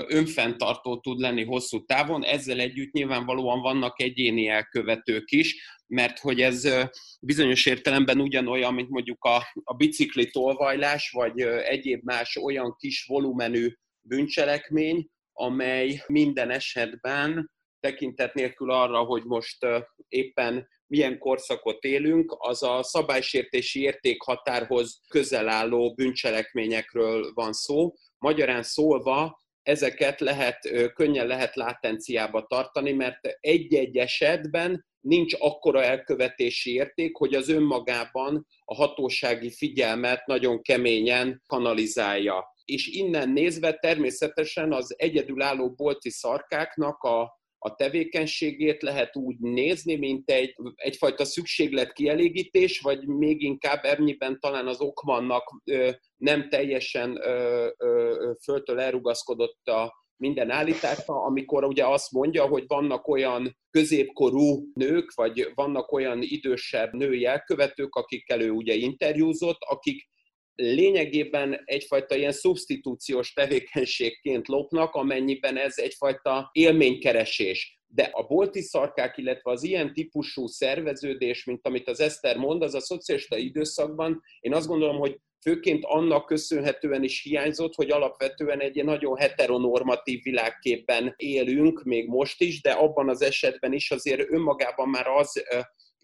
önfenntartó 0.06 1.00
tud 1.00 1.20
lenni 1.20 1.44
hosszú 1.44 1.84
távon. 1.84 2.24
Ezzel 2.24 2.60
együtt 2.60 2.92
nyilvánvalóan 2.92 3.60
vannak 3.60 4.00
egyéni 4.00 4.48
elkövetők 4.48 5.30
is, 5.30 5.54
mert 5.86 6.18
hogy 6.18 6.40
ez 6.40 6.68
bizonyos 7.20 7.66
értelemben 7.66 8.20
ugyanolyan, 8.20 8.74
mint 8.74 8.88
mondjuk 8.88 9.24
a, 9.24 9.42
a 9.64 9.74
bicikli 9.74 10.30
tolvajlás, 10.30 11.10
vagy 11.10 11.40
egyéb 11.40 12.04
más 12.04 12.36
olyan 12.36 12.76
kis 12.78 13.04
volumenű 13.06 13.72
bűncselekmény, 14.00 15.08
amely 15.32 16.02
minden 16.06 16.50
esetben 16.50 17.50
tekintet 17.80 18.34
nélkül 18.34 18.70
arra, 18.70 18.98
hogy 18.98 19.24
most 19.24 19.66
éppen 20.08 20.68
milyen 20.94 21.18
korszakot 21.18 21.84
élünk, 21.84 22.36
az 22.38 22.62
a 22.62 22.82
szabálysértési 22.82 23.80
értékhatárhoz 23.80 25.00
közel 25.08 25.48
álló 25.48 25.94
bűncselekményekről 25.94 27.32
van 27.32 27.52
szó. 27.52 27.92
Magyarán 28.18 28.62
szólva, 28.62 29.42
ezeket 29.62 30.20
lehet, 30.20 30.58
könnyen 30.94 31.26
lehet 31.26 31.54
látenciába 31.54 32.46
tartani, 32.46 32.92
mert 32.92 33.18
egy-egy 33.40 33.96
esetben 33.96 34.86
nincs 35.00 35.34
akkora 35.38 35.82
elkövetési 35.82 36.72
érték, 36.72 37.16
hogy 37.16 37.34
az 37.34 37.48
önmagában 37.48 38.46
a 38.64 38.74
hatósági 38.74 39.50
figyelmet 39.50 40.26
nagyon 40.26 40.62
keményen 40.62 41.42
kanalizálja. 41.46 42.44
És 42.64 42.86
innen 42.86 43.28
nézve 43.28 43.72
természetesen 43.72 44.72
az 44.72 44.94
egyedülálló 44.98 45.70
bolti 45.70 46.10
szarkáknak 46.10 47.02
a 47.02 47.42
a 47.66 47.74
tevékenységét 47.74 48.82
lehet 48.82 49.16
úgy 49.16 49.38
nézni, 49.38 49.96
mint 49.96 50.30
egy, 50.30 50.54
egyfajta 50.74 51.24
szükséglet 51.24 51.92
kielégítés, 51.92 52.80
vagy 52.80 53.06
még 53.06 53.42
inkább 53.42 53.84
ennyiben 53.84 54.40
talán 54.40 54.66
az 54.66 54.80
okmannak 54.80 55.60
ö, 55.64 55.90
nem 56.16 56.48
teljesen 56.48 57.16
ö, 57.16 57.68
ö, 57.76 58.30
föltől 58.42 58.80
elrugaszkodott 58.80 59.66
a 59.66 59.92
minden 60.16 60.50
állítása, 60.50 61.22
amikor 61.22 61.64
ugye 61.64 61.86
azt 61.86 62.12
mondja, 62.12 62.46
hogy 62.46 62.64
vannak 62.66 63.08
olyan 63.08 63.58
középkorú 63.70 64.70
nők, 64.74 65.14
vagy 65.14 65.50
vannak 65.54 65.92
olyan 65.92 66.18
idősebb 66.22 66.92
női 66.92 67.24
elkövetők, 67.24 67.94
akikkel 67.94 68.40
ő 68.40 68.50
ugye 68.50 68.74
interjúzott, 68.74 69.58
akik 69.60 70.08
lényegében 70.54 71.62
egyfajta 71.64 72.16
ilyen 72.16 72.32
szubstitúciós 72.32 73.32
tevékenységként 73.32 74.48
lopnak, 74.48 74.94
amennyiben 74.94 75.56
ez 75.56 75.74
egyfajta 75.76 76.50
élménykeresés. 76.52 77.78
De 77.86 78.10
a 78.12 78.22
bolti 78.22 78.60
szarkák, 78.60 79.16
illetve 79.16 79.50
az 79.50 79.62
ilyen 79.62 79.92
típusú 79.92 80.46
szerveződés, 80.46 81.44
mint 81.44 81.66
amit 81.66 81.88
az 81.88 82.00
Eszter 82.00 82.36
mond, 82.36 82.62
az 82.62 82.74
a 82.74 82.80
szocialista 82.80 83.36
időszakban, 83.36 84.22
én 84.40 84.54
azt 84.54 84.66
gondolom, 84.66 84.96
hogy 84.98 85.18
főként 85.40 85.84
annak 85.84 86.26
köszönhetően 86.26 87.02
is 87.02 87.22
hiányzott, 87.22 87.74
hogy 87.74 87.90
alapvetően 87.90 88.60
egy 88.60 88.84
nagyon 88.84 89.16
heteronormatív 89.16 90.22
világképben 90.22 91.14
élünk, 91.16 91.82
még 91.82 92.08
most 92.08 92.40
is, 92.40 92.60
de 92.60 92.70
abban 92.70 93.08
az 93.08 93.22
esetben 93.22 93.72
is 93.72 93.90
azért 93.90 94.30
önmagában 94.30 94.88
már 94.88 95.06
az 95.06 95.44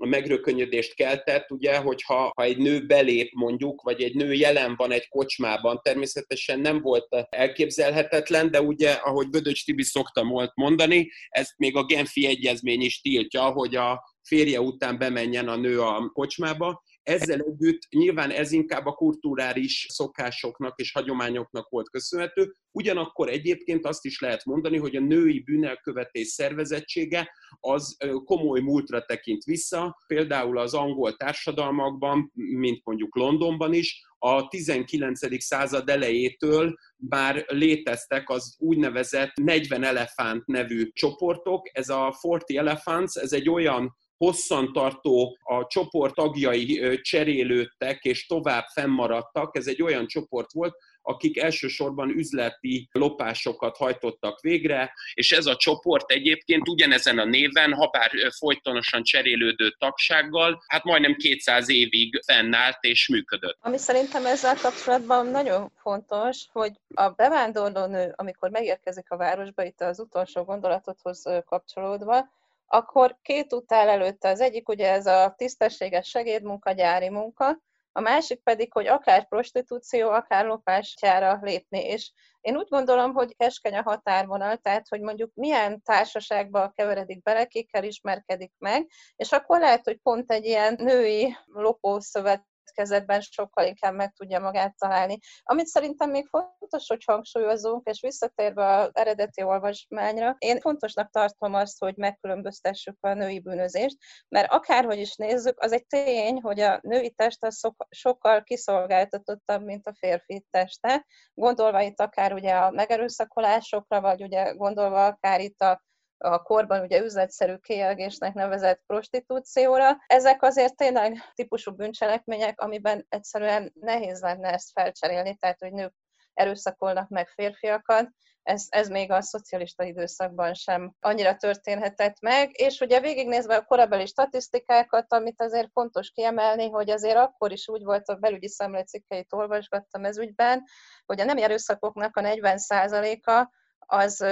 a 0.02 0.06
megrökönyödést 0.06 0.94
keltett, 0.94 1.50
ugye, 1.50 1.76
hogyha 1.76 2.32
ha 2.36 2.42
egy 2.42 2.56
nő 2.56 2.86
belép 2.86 3.32
mondjuk, 3.32 3.82
vagy 3.82 4.02
egy 4.02 4.14
nő 4.14 4.32
jelen 4.32 4.74
van 4.76 4.92
egy 4.92 5.08
kocsmában, 5.08 5.80
természetesen 5.82 6.60
nem 6.60 6.80
volt 6.80 7.06
elképzelhetetlen, 7.30 8.50
de 8.50 8.62
ugye, 8.62 8.90
ahogy 8.90 9.28
Bödöcs 9.28 9.64
Tibi 9.64 9.82
szokta 9.82 10.24
volt 10.24 10.52
mondani, 10.54 11.10
ezt 11.28 11.54
még 11.56 11.76
a 11.76 11.84
Genfi 11.84 12.26
Egyezmény 12.26 12.80
is 12.80 13.00
tiltja, 13.00 13.42
hogy 13.42 13.76
a 13.76 14.02
férje 14.22 14.60
után 14.60 14.98
bemenjen 14.98 15.48
a 15.48 15.56
nő 15.56 15.80
a 15.80 16.10
kocsmába, 16.12 16.82
ezzel 17.02 17.40
együtt 17.40 17.80
nyilván 17.90 18.30
ez 18.30 18.52
inkább 18.52 18.86
a 18.86 18.92
kulturális 18.92 19.86
szokásoknak 19.90 20.78
és 20.78 20.92
hagyományoknak 20.92 21.68
volt 21.68 21.90
köszönhető, 21.90 22.54
ugyanakkor 22.70 23.28
egyébként 23.28 23.86
azt 23.86 24.04
is 24.04 24.20
lehet 24.20 24.44
mondani, 24.44 24.78
hogy 24.78 24.96
a 24.96 25.00
női 25.00 25.42
bűnelkövetés 25.42 26.26
szervezettsége 26.26 27.30
az 27.60 27.96
komoly 28.24 28.60
múltra 28.60 29.04
tekint 29.04 29.44
vissza, 29.44 29.98
például 30.06 30.58
az 30.58 30.74
angol 30.74 31.16
társadalmakban, 31.16 32.30
mint 32.34 32.80
mondjuk 32.84 33.16
Londonban 33.16 33.72
is, 33.72 34.08
a 34.22 34.48
19. 34.48 35.42
század 35.42 35.88
elejétől 35.88 36.74
bár 36.96 37.44
léteztek 37.48 38.28
az 38.28 38.56
úgynevezett 38.58 39.32
40 39.34 39.82
elefánt 39.82 40.46
nevű 40.46 40.90
csoportok. 40.92 41.68
Ez 41.72 41.88
a 41.88 42.18
40 42.22 42.40
Elephants, 42.66 43.16
ez 43.16 43.32
egy 43.32 43.48
olyan 43.48 43.96
hosszantartó 44.24 45.38
a 45.42 45.66
csoport 45.66 46.14
tagjai 46.14 47.00
cserélődtek 47.00 48.04
és 48.04 48.26
tovább 48.26 48.64
fennmaradtak. 48.72 49.56
Ez 49.56 49.66
egy 49.66 49.83
olyan 49.83 50.06
csoport 50.06 50.52
volt, 50.52 50.74
akik 51.02 51.38
elsősorban 51.38 52.09
üzleti 52.09 52.88
lopásokat 52.92 53.76
hajtottak 53.76 54.40
végre, 54.40 54.92
és 55.14 55.33
ez 55.33 55.46
a 55.46 55.56
csoport 55.56 56.11
egyébként 56.11 56.68
ugyanezen 56.68 57.18
a 57.18 57.24
néven, 57.24 57.72
ha 57.72 57.87
bár 57.87 58.11
folytonosan 58.38 59.02
cserélődő 59.02 59.74
tagsággal, 59.78 60.62
hát 60.66 60.85
majdnem 60.85 61.14
200 61.14 61.68
évig 61.68 62.20
fennállt 62.26 62.78
és 62.80 63.09
működött. 63.09 63.59
Ami 63.61 63.78
szerintem 63.78 64.26
ezzel 64.26 64.56
kapcsolatban 64.62 65.26
nagyon 65.26 65.72
fontos, 65.76 66.46
hogy 66.52 66.72
a 66.94 67.09
bevándorló 67.09 67.87
nő, 67.87 68.12
amikor 68.16 68.50
megérkezik 68.50 69.11
a 69.11 69.16
városba, 69.16 69.64
itt 69.64 69.80
az 69.80 70.00
utolsó 70.00 70.42
gondolatodhoz 70.42 71.22
kapcsolódva, 71.46 72.38
akkor 72.72 73.18
két 73.22 73.52
út 73.52 73.72
áll 73.72 73.88
előtte. 73.88 74.28
Az 74.28 74.40
egyik 74.40 74.68
ugye 74.68 74.90
ez 74.90 75.06
a 75.06 75.35
tisztességes 75.37 76.09
segédmunka, 76.09 76.72
gyári 76.72 77.09
munka, 77.09 77.59
a 77.92 78.00
másik 78.00 78.42
pedig, 78.42 78.72
hogy 78.72 78.87
akár 78.87 79.28
prostitúció, 79.28 80.09
akár 80.11 80.46
lopásjára 80.46 81.38
lépni. 81.42 81.78
És 81.85 82.12
én 82.40 82.56
úgy 82.56 82.68
gondolom, 82.68 83.12
hogy 83.12 83.37
keskeny 83.37 83.76
a 83.76 83.83
határvonal, 83.83 84.56
tehát 84.56 84.88
hogy 84.88 85.00
mondjuk 85.00 85.30
milyen 85.35 85.83
társaságba 85.83 86.72
keveredik 86.76 87.22
bele, 87.22 87.44
kikkel 87.44 87.85
ismerkedik 87.85 88.52
meg, 88.59 88.90
és 89.16 89.33
akkor 89.33 89.61
lehet, 89.61 89.85
hogy 89.85 89.98
pont 90.02 90.30
egy 90.30 90.44
ilyen 90.44 90.74
női 90.78 91.37
lopószövet 91.46 92.44
kezedben 92.70 93.20
sokkal 93.20 93.66
inkább 93.66 93.94
meg 93.94 94.12
tudja 94.12 94.40
magát 94.40 94.76
találni. 94.78 95.18
Amit 95.42 95.66
szerintem 95.66 96.11
még 96.11 96.26
fontos, 96.26 96.87
hogy 96.87 97.04
hangsúlyozunk, 97.06 97.87
és 97.87 98.00
visszatérve 98.00 98.76
az 98.76 98.90
eredeti 98.92 99.42
olvasmányra, 99.42 100.37
én 100.38 100.61
fontosnak 100.61 101.11
tartom 101.11 101.54
azt, 101.54 101.78
hogy 101.78 101.96
megkülönböztessük 101.96 102.96
a 103.00 103.12
női 103.12 103.40
bűnözést, 103.40 103.96
mert 104.28 104.52
akárhogy 104.52 104.98
is 104.98 105.16
nézzük, 105.16 105.61
az 105.61 105.72
egy 105.72 105.87
tény, 105.87 106.40
hogy 106.40 106.61
a 106.61 106.78
női 106.83 107.11
test 107.11 107.44
az 107.44 107.61
sokkal 107.90 108.42
kiszolgáltatottabb, 108.42 109.64
mint 109.64 109.87
a 109.87 109.94
férfi 109.94 110.46
teste. 110.50 111.06
Gondolva 111.35 111.80
itt 111.80 112.00
akár 112.00 112.33
ugye 112.33 112.54
a 112.54 112.70
megerőszakolásokra, 112.70 114.00
vagy 114.00 114.22
ugye 114.22 114.52
gondolva 114.52 115.06
akár 115.06 115.40
itt 115.40 115.61
a 115.61 115.83
a 116.22 116.42
korban 116.42 116.80
ugye 116.80 117.02
üzletszerű 117.02 117.56
kielgésnek 117.56 118.35
nevezett 118.35 118.83
prostitúcióra. 118.87 119.96
Ezek 120.06 120.42
azért 120.42 120.76
tényleg 120.76 121.18
típusú 121.35 121.72
bűncselekmények, 121.72 122.61
amiben 122.61 123.06
egyszerűen 123.09 123.72
nehéz 123.74 124.20
lenne 124.20 124.52
ezt 124.52 124.70
felcserélni, 124.72 125.37
tehát 125.37 125.61
hogy 125.61 125.72
nők 125.72 125.94
erőszakolnak 126.35 127.09
meg 127.09 127.28
férfiakat, 127.28 128.11
ez, 128.42 128.66
ez 128.68 128.88
még 128.88 129.11
a 129.11 129.22
szocialista 129.22 129.85
időszakban 129.85 130.54
sem 130.54 130.94
annyira 131.00 131.37
történhetett 131.37 132.20
meg, 132.20 132.50
és 132.52 132.80
ugye 132.80 133.00
végignézve 133.00 133.56
a 133.56 133.64
korabeli 133.64 134.06
statisztikákat, 134.06 135.12
amit 135.12 135.40
azért 135.40 135.70
fontos 135.72 136.11
kiemelni, 136.11 136.70
hogy 136.70 136.90
azért 136.90 137.16
akkor 137.16 137.52
is 137.52 137.68
úgy 137.68 137.85
volt, 137.85 138.09
a 138.09 138.14
belügyi 138.14 138.48
szemlecikkeit 138.48 139.33
olvasgattam 139.33 140.04
ez 140.04 140.18
ügyben, 140.18 140.64
hogy 141.06 141.20
a 141.20 141.24
nem 141.24 141.37
erőszakoknak 141.37 142.16
a 142.16 142.20
40%-a 142.20 143.48
az 143.78 144.24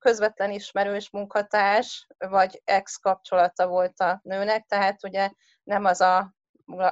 közvetlen 0.00 0.50
ismerős 0.50 1.10
munkatárs, 1.10 2.06
vagy 2.18 2.60
ex 2.64 2.96
kapcsolata 2.96 3.66
volt 3.66 4.00
a 4.00 4.20
nőnek, 4.22 4.66
tehát 4.66 5.04
ugye 5.04 5.30
nem 5.62 5.84
az 5.84 6.00
a 6.00 6.34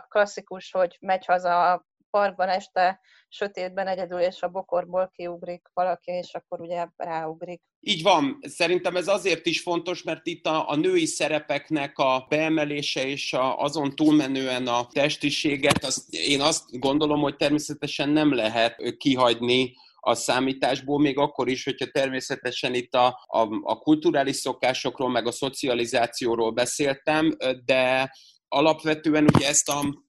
klasszikus, 0.08 0.70
hogy 0.70 0.96
megy 1.00 1.24
haza 1.24 1.72
a 1.72 1.86
parkban 2.10 2.48
este 2.48 3.00
sötétben 3.28 3.86
egyedül, 3.86 4.18
és 4.18 4.42
a 4.42 4.48
bokorból 4.48 5.10
kiugrik 5.14 5.68
valaki, 5.74 6.10
és 6.10 6.34
akkor 6.34 6.60
ugye 6.60 6.86
ráugrik. 6.96 7.62
Így 7.80 8.02
van. 8.02 8.38
Szerintem 8.40 8.96
ez 8.96 9.08
azért 9.08 9.46
is 9.46 9.60
fontos, 9.60 10.02
mert 10.02 10.26
itt 10.26 10.46
a, 10.46 10.68
a 10.68 10.76
női 10.76 11.06
szerepeknek 11.06 11.98
a 11.98 12.26
beemelése 12.28 13.06
és 13.06 13.32
a, 13.32 13.58
azon 13.58 13.94
túlmenően 13.94 14.66
a 14.66 14.86
testiséget, 14.86 15.84
azt, 15.84 16.12
én 16.12 16.40
azt 16.40 16.78
gondolom, 16.78 17.20
hogy 17.20 17.36
természetesen 17.36 18.08
nem 18.08 18.34
lehet 18.34 18.96
kihagyni 18.96 19.74
a 20.08 20.14
számításból, 20.14 20.98
még 20.98 21.18
akkor 21.18 21.48
is, 21.48 21.64
hogyha 21.64 21.86
természetesen 21.86 22.74
itt 22.74 22.94
a, 22.94 23.06
a, 23.26 23.48
a 23.62 23.78
kulturális 23.78 24.36
szokásokról, 24.36 25.10
meg 25.10 25.26
a 25.26 25.32
szocializációról 25.32 26.50
beszéltem, 26.50 27.36
de 27.64 28.12
alapvetően 28.48 29.24
ugye 29.34 29.48
ezt 29.48 29.68
a 29.68 30.06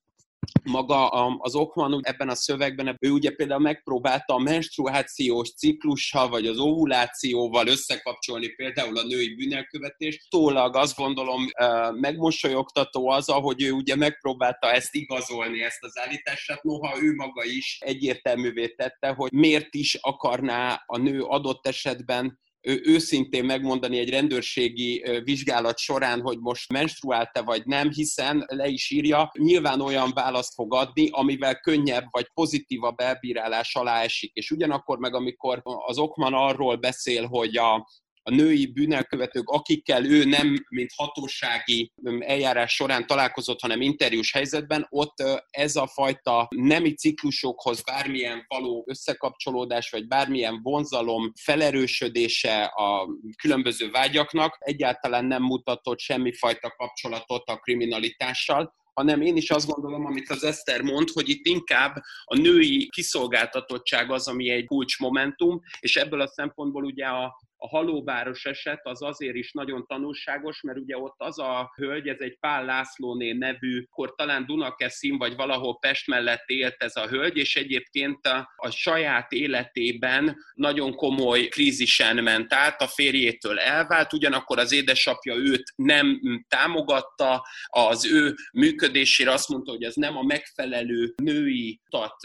maga 0.63 1.07
az 1.37 1.55
Okman 1.55 1.99
ebben 2.03 2.29
a 2.29 2.35
szövegben, 2.35 2.97
ő 2.99 3.11
ugye 3.11 3.31
például 3.31 3.61
megpróbálta 3.61 4.33
a 4.33 4.39
menstruációs 4.39 5.53
ciklussal, 5.53 6.29
vagy 6.29 6.47
az 6.47 6.57
ovulációval 6.59 7.67
összekapcsolni 7.67 8.47
például 8.47 8.97
a 8.97 9.03
női 9.03 9.35
bűnelkövetést. 9.35 10.29
Tólag 10.29 10.75
azt 10.75 10.95
gondolom 10.95 11.45
megmosolyogtató 11.91 13.09
az, 13.09 13.29
ahogy 13.29 13.63
ő 13.63 13.71
ugye 13.71 13.95
megpróbálta 13.95 14.71
ezt 14.71 14.95
igazolni, 14.95 15.63
ezt 15.63 15.83
az 15.83 15.99
állítását, 15.99 16.63
noha 16.63 17.01
ő 17.01 17.15
maga 17.15 17.43
is 17.43 17.77
egyértelművé 17.79 18.67
tette, 18.67 19.07
hogy 19.07 19.31
miért 19.31 19.75
is 19.75 19.95
akarná 19.95 20.83
a 20.85 20.97
nő 20.97 21.21
adott 21.21 21.67
esetben 21.67 22.39
őszintén 22.61 23.45
megmondani 23.45 23.97
egy 23.97 24.09
rendőrségi 24.09 25.03
vizsgálat 25.23 25.77
során, 25.77 26.21
hogy 26.21 26.39
most 26.39 26.71
menstruálta 26.71 27.43
vagy 27.43 27.65
nem, 27.65 27.89
hiszen 27.89 28.45
le 28.47 28.67
is 28.67 28.89
írja, 28.89 29.31
nyilván 29.37 29.81
olyan 29.81 30.11
választ 30.13 30.53
fog 30.53 30.73
adni, 30.73 31.09
amivel 31.11 31.59
könnyebb 31.59 32.05
vagy 32.09 32.27
pozitívabb 32.33 32.99
elbírálás 32.99 33.75
alá 33.75 34.01
esik. 34.01 34.33
És 34.33 34.51
ugyanakkor 34.51 34.97
meg, 34.97 35.15
amikor 35.15 35.61
az 35.63 35.97
Okman 35.97 36.33
arról 36.33 36.75
beszél, 36.75 37.25
hogy 37.25 37.57
a, 37.57 37.87
a 38.29 38.35
női 38.35 38.65
bűnelkövetők, 38.65 39.49
akikkel 39.49 40.05
ő 40.05 40.23
nem 40.23 40.65
mint 40.69 40.91
hatósági 40.95 41.91
eljárás 42.19 42.73
során 42.73 43.07
találkozott, 43.07 43.61
hanem 43.61 43.81
interjús 43.81 44.31
helyzetben, 44.31 44.87
ott 44.89 45.23
ez 45.49 45.75
a 45.75 45.87
fajta 45.87 46.47
nemi 46.55 46.93
ciklusokhoz 46.93 47.83
bármilyen 47.83 48.45
való 48.47 48.83
összekapcsolódás, 48.87 49.89
vagy 49.89 50.07
bármilyen 50.07 50.59
vonzalom 50.61 51.31
felerősödése 51.41 52.63
a 52.63 53.07
különböző 53.41 53.89
vágyaknak 53.89 54.57
egyáltalán 54.59 55.25
nem 55.25 55.43
mutatott 55.43 55.99
semmifajta 55.99 56.73
kapcsolatot 56.77 57.49
a 57.49 57.57
kriminalitással, 57.57 58.77
hanem 58.99 59.21
én 59.21 59.35
is 59.35 59.49
azt 59.49 59.67
gondolom, 59.67 60.05
amit 60.05 60.29
az 60.29 60.43
Eszter 60.43 60.81
mond, 60.81 61.09
hogy 61.09 61.29
itt 61.29 61.45
inkább 61.45 61.95
a 62.23 62.37
női 62.37 62.89
kiszolgáltatottság 62.89 64.11
az, 64.11 64.27
ami 64.27 64.49
egy 64.49 64.65
kulcsmomentum, 64.65 65.61
és 65.79 65.95
ebből 65.95 66.21
a 66.21 66.27
szempontból 66.27 66.83
ugye 66.83 67.05
a, 67.05 67.39
a 67.61 67.67
halóváros 67.67 68.45
eset 68.45 68.79
az 68.83 69.01
azért 69.01 69.35
is 69.35 69.51
nagyon 69.51 69.85
tanulságos, 69.87 70.61
mert 70.61 70.77
ugye 70.77 70.97
ott 70.97 71.15
az 71.17 71.39
a 71.39 71.73
hölgy, 71.75 72.07
ez 72.07 72.19
egy 72.19 72.37
Pál 72.39 72.65
Lászlóné 72.65 73.31
nevű, 73.31 73.83
akkor 73.89 74.15
talán 74.15 74.45
Dunakeszin 74.45 75.17
vagy 75.17 75.35
valahol 75.35 75.79
Pest 75.79 76.07
mellett 76.07 76.43
élt 76.45 76.75
ez 76.77 76.95
a 76.95 77.07
hölgy, 77.07 77.37
és 77.37 77.55
egyébként 77.55 78.25
a, 78.25 78.53
a 78.55 78.69
saját 78.69 79.31
életében 79.31 80.37
nagyon 80.53 80.95
komoly 80.95 81.47
krízisen 81.47 82.23
ment 82.23 82.53
át, 82.53 82.81
a 82.81 82.87
férjétől 82.87 83.59
elvált, 83.59 84.13
ugyanakkor 84.13 84.59
az 84.59 84.71
édesapja 84.71 85.35
őt 85.35 85.73
nem 85.75 86.19
támogatta, 86.47 87.45
az 87.65 88.05
ő 88.05 88.35
működésére 88.53 89.31
azt 89.31 89.49
mondta, 89.49 89.71
hogy 89.71 89.83
ez 89.83 89.95
nem 89.95 90.17
a 90.17 90.23
megfelelő 90.23 91.13
női 91.15 91.79
utat 91.85 92.15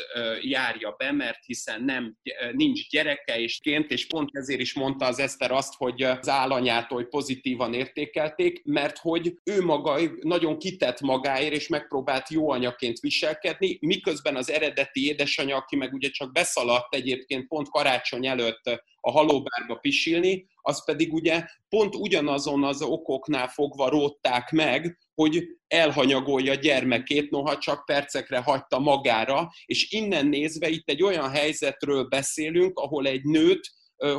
járja 0.40 0.94
be, 0.98 1.12
mert 1.12 1.44
hiszen 1.44 1.84
nem, 1.84 2.16
nincs 2.52 2.88
gyereke, 2.88 3.40
és 3.40 3.58
ként, 3.62 3.90
és 3.90 4.06
pont 4.06 4.28
ezért 4.32 4.60
is 4.60 4.74
mondta 4.74 5.06
az 5.06 5.22
Eszter 5.24 5.50
azt, 5.50 5.74
hogy 5.76 6.02
az 6.02 6.28
állanyától 6.28 7.04
pozitívan 7.04 7.74
értékelték, 7.74 8.64
mert 8.64 8.98
hogy 8.98 9.34
ő 9.44 9.62
maga 9.62 10.00
nagyon 10.20 10.58
kitett 10.58 11.00
magáért, 11.00 11.54
és 11.54 11.68
megpróbált 11.68 12.28
jó 12.28 12.50
anyaként 12.50 12.98
viselkedni, 12.98 13.78
miközben 13.80 14.36
az 14.36 14.50
eredeti 14.50 15.06
édesanyja, 15.06 15.56
aki 15.56 15.76
meg 15.76 15.92
ugye 15.92 16.08
csak 16.08 16.32
beszaladt 16.32 16.94
egyébként 16.94 17.48
pont 17.48 17.68
karácsony 17.68 18.26
előtt 18.26 18.82
a 19.00 19.10
halóbárba 19.10 19.74
pisilni, 19.74 20.46
az 20.60 20.84
pedig 20.84 21.12
ugye 21.12 21.44
pont 21.68 21.94
ugyanazon 21.94 22.64
az 22.64 22.82
okoknál 22.82 23.48
fogva 23.48 23.88
rótták 23.88 24.50
meg, 24.50 24.98
hogy 25.14 25.44
elhanyagolja 25.66 26.54
gyermekét, 26.54 27.30
noha 27.30 27.58
csak 27.58 27.84
percekre 27.84 28.38
hagyta 28.38 28.78
magára, 28.78 29.50
és 29.66 29.90
innen 29.90 30.26
nézve 30.26 30.68
itt 30.68 30.88
egy 30.88 31.02
olyan 31.02 31.30
helyzetről 31.30 32.04
beszélünk, 32.04 32.78
ahol 32.78 33.06
egy 33.06 33.22
nőt 33.22 33.70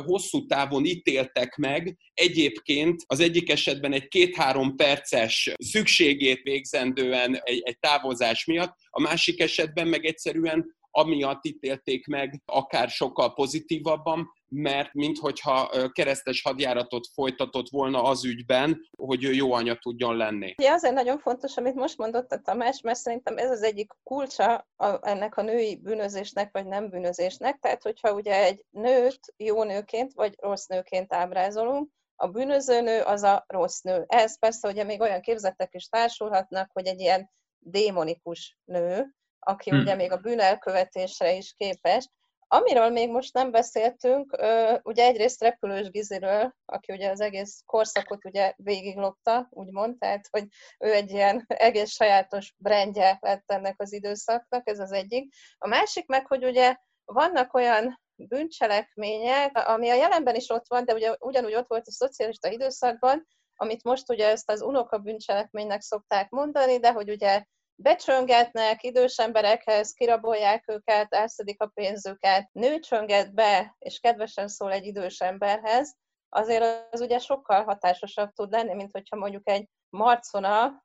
hosszú 0.04 0.46
távon 0.46 0.84
ítéltek 0.84 1.56
meg, 1.56 1.96
egyébként 2.14 3.02
az 3.06 3.20
egyik 3.20 3.50
esetben 3.50 3.92
egy 3.92 4.08
két-három 4.08 4.76
perces 4.76 5.52
szükségét 5.58 6.42
végzendően 6.42 7.40
egy, 7.42 7.60
egy 7.64 7.78
távozás 7.78 8.44
miatt, 8.44 8.74
a 8.90 9.00
másik 9.00 9.40
esetben 9.40 9.88
meg 9.88 10.04
egyszerűen 10.04 10.74
amiatt 10.90 11.44
ítélték 11.44 12.06
meg 12.06 12.42
akár 12.44 12.88
sokkal 12.88 13.34
pozitívabban, 13.34 14.28
mert 14.48 14.92
minthogyha 14.92 15.90
keresztes 15.92 16.42
hadjáratot 16.42 17.06
folytatott 17.14 17.68
volna 17.68 18.02
az 18.02 18.24
ügyben, 18.24 18.88
hogy 18.96 19.24
ő 19.24 19.32
jó 19.32 19.52
anya 19.52 19.74
tudjon 19.74 20.16
lenni. 20.16 20.54
Ja, 20.62 20.72
azért 20.72 20.94
nagyon 20.94 21.18
fontos, 21.18 21.56
amit 21.56 21.74
most 21.74 21.98
mondott 21.98 22.32
a 22.32 22.40
Tamás, 22.40 22.80
mert 22.80 22.98
szerintem 22.98 23.36
ez 23.36 23.50
az 23.50 23.62
egyik 23.62 23.92
kulcsa 24.02 24.68
a, 24.76 25.08
ennek 25.08 25.36
a 25.36 25.42
női 25.42 25.76
bűnözésnek, 25.76 26.52
vagy 26.52 26.66
nem 26.66 26.88
bűnözésnek. 26.88 27.58
Tehát, 27.58 27.82
hogyha 27.82 28.12
ugye 28.12 28.44
egy 28.44 28.64
nőt 28.70 29.20
jó 29.36 29.62
nőként, 29.62 30.12
vagy 30.12 30.34
rossz 30.40 30.66
nőként 30.66 31.12
ábrázolunk, 31.12 31.90
a 32.16 32.26
bűnöző 32.26 32.80
nő 32.80 33.00
az 33.00 33.22
a 33.22 33.44
rossz 33.46 33.80
nő. 33.80 34.04
Ez 34.08 34.38
persze 34.38 34.68
ugye 34.68 34.84
még 34.84 35.00
olyan 35.00 35.20
képzetek 35.20 35.74
is 35.74 35.88
társulhatnak, 35.88 36.70
hogy 36.72 36.86
egy 36.86 37.00
ilyen 37.00 37.30
démonikus 37.58 38.56
nő, 38.64 39.06
aki 39.38 39.70
hmm. 39.70 39.80
ugye 39.80 39.94
még 39.94 40.12
a 40.12 40.16
bűnelkövetésre 40.16 41.32
is 41.32 41.52
képes. 41.56 42.08
Amiről 42.48 42.90
még 42.90 43.10
most 43.10 43.34
nem 43.34 43.50
beszéltünk, 43.50 44.36
ugye 44.82 45.04
egyrészt 45.04 45.42
Repülős 45.42 45.90
Giziről, 45.90 46.54
aki 46.64 46.92
ugye 46.92 47.10
az 47.10 47.20
egész 47.20 47.62
korszakot 47.64 48.24
ugye 48.24 48.52
végiglopta, 48.56 49.46
úgymond, 49.50 49.98
tehát 49.98 50.28
hogy 50.30 50.46
ő 50.78 50.92
egy 50.92 51.10
ilyen 51.10 51.44
egész 51.68 51.90
sajátos 51.90 52.54
brendje 52.56 53.18
lett 53.20 53.50
ennek 53.50 53.74
az 53.78 53.92
időszaknak, 53.92 54.68
ez 54.68 54.78
az 54.78 54.92
egyik. 54.92 55.34
A 55.58 55.68
másik 55.68 56.06
meg, 56.06 56.26
hogy 56.26 56.44
ugye 56.44 56.76
vannak 57.04 57.54
olyan 57.54 58.00
bűncselekmények, 58.14 59.68
ami 59.68 59.90
a 59.90 59.94
jelenben 59.94 60.34
is 60.34 60.50
ott 60.50 60.68
van, 60.68 60.84
de 60.84 60.94
ugye 60.94 61.16
ugyanúgy 61.18 61.54
ott 61.54 61.68
volt 61.68 61.86
a 61.86 61.90
szocialista 61.92 62.48
időszakban, 62.48 63.26
amit 63.56 63.84
most 63.84 64.10
ugye 64.10 64.28
ezt 64.28 64.50
az 64.50 64.62
unoka 64.62 64.98
bűncselekménynek 64.98 65.80
szokták 65.80 66.30
mondani, 66.30 66.78
de 66.78 66.92
hogy 66.92 67.10
ugye 67.10 67.44
becsöngetnek 67.76 68.82
idős 68.82 69.18
emberekhez, 69.18 69.92
kirabolják 69.92 70.64
őket, 70.68 71.14
elszedik 71.14 71.62
a 71.62 71.66
pénzüket, 71.66 72.48
nő 72.52 72.78
csönget 72.78 73.34
be, 73.34 73.76
és 73.78 73.98
kedvesen 73.98 74.48
szól 74.48 74.72
egy 74.72 74.84
idős 74.84 75.20
emberhez, 75.20 75.94
azért 76.28 76.92
az 76.94 77.00
ugye 77.00 77.18
sokkal 77.18 77.64
hatásosabb 77.64 78.32
tud 78.32 78.50
lenni, 78.50 78.74
mint 78.74 78.92
hogyha 78.92 79.16
mondjuk 79.16 79.48
egy 79.48 79.68
marcona, 79.88 80.84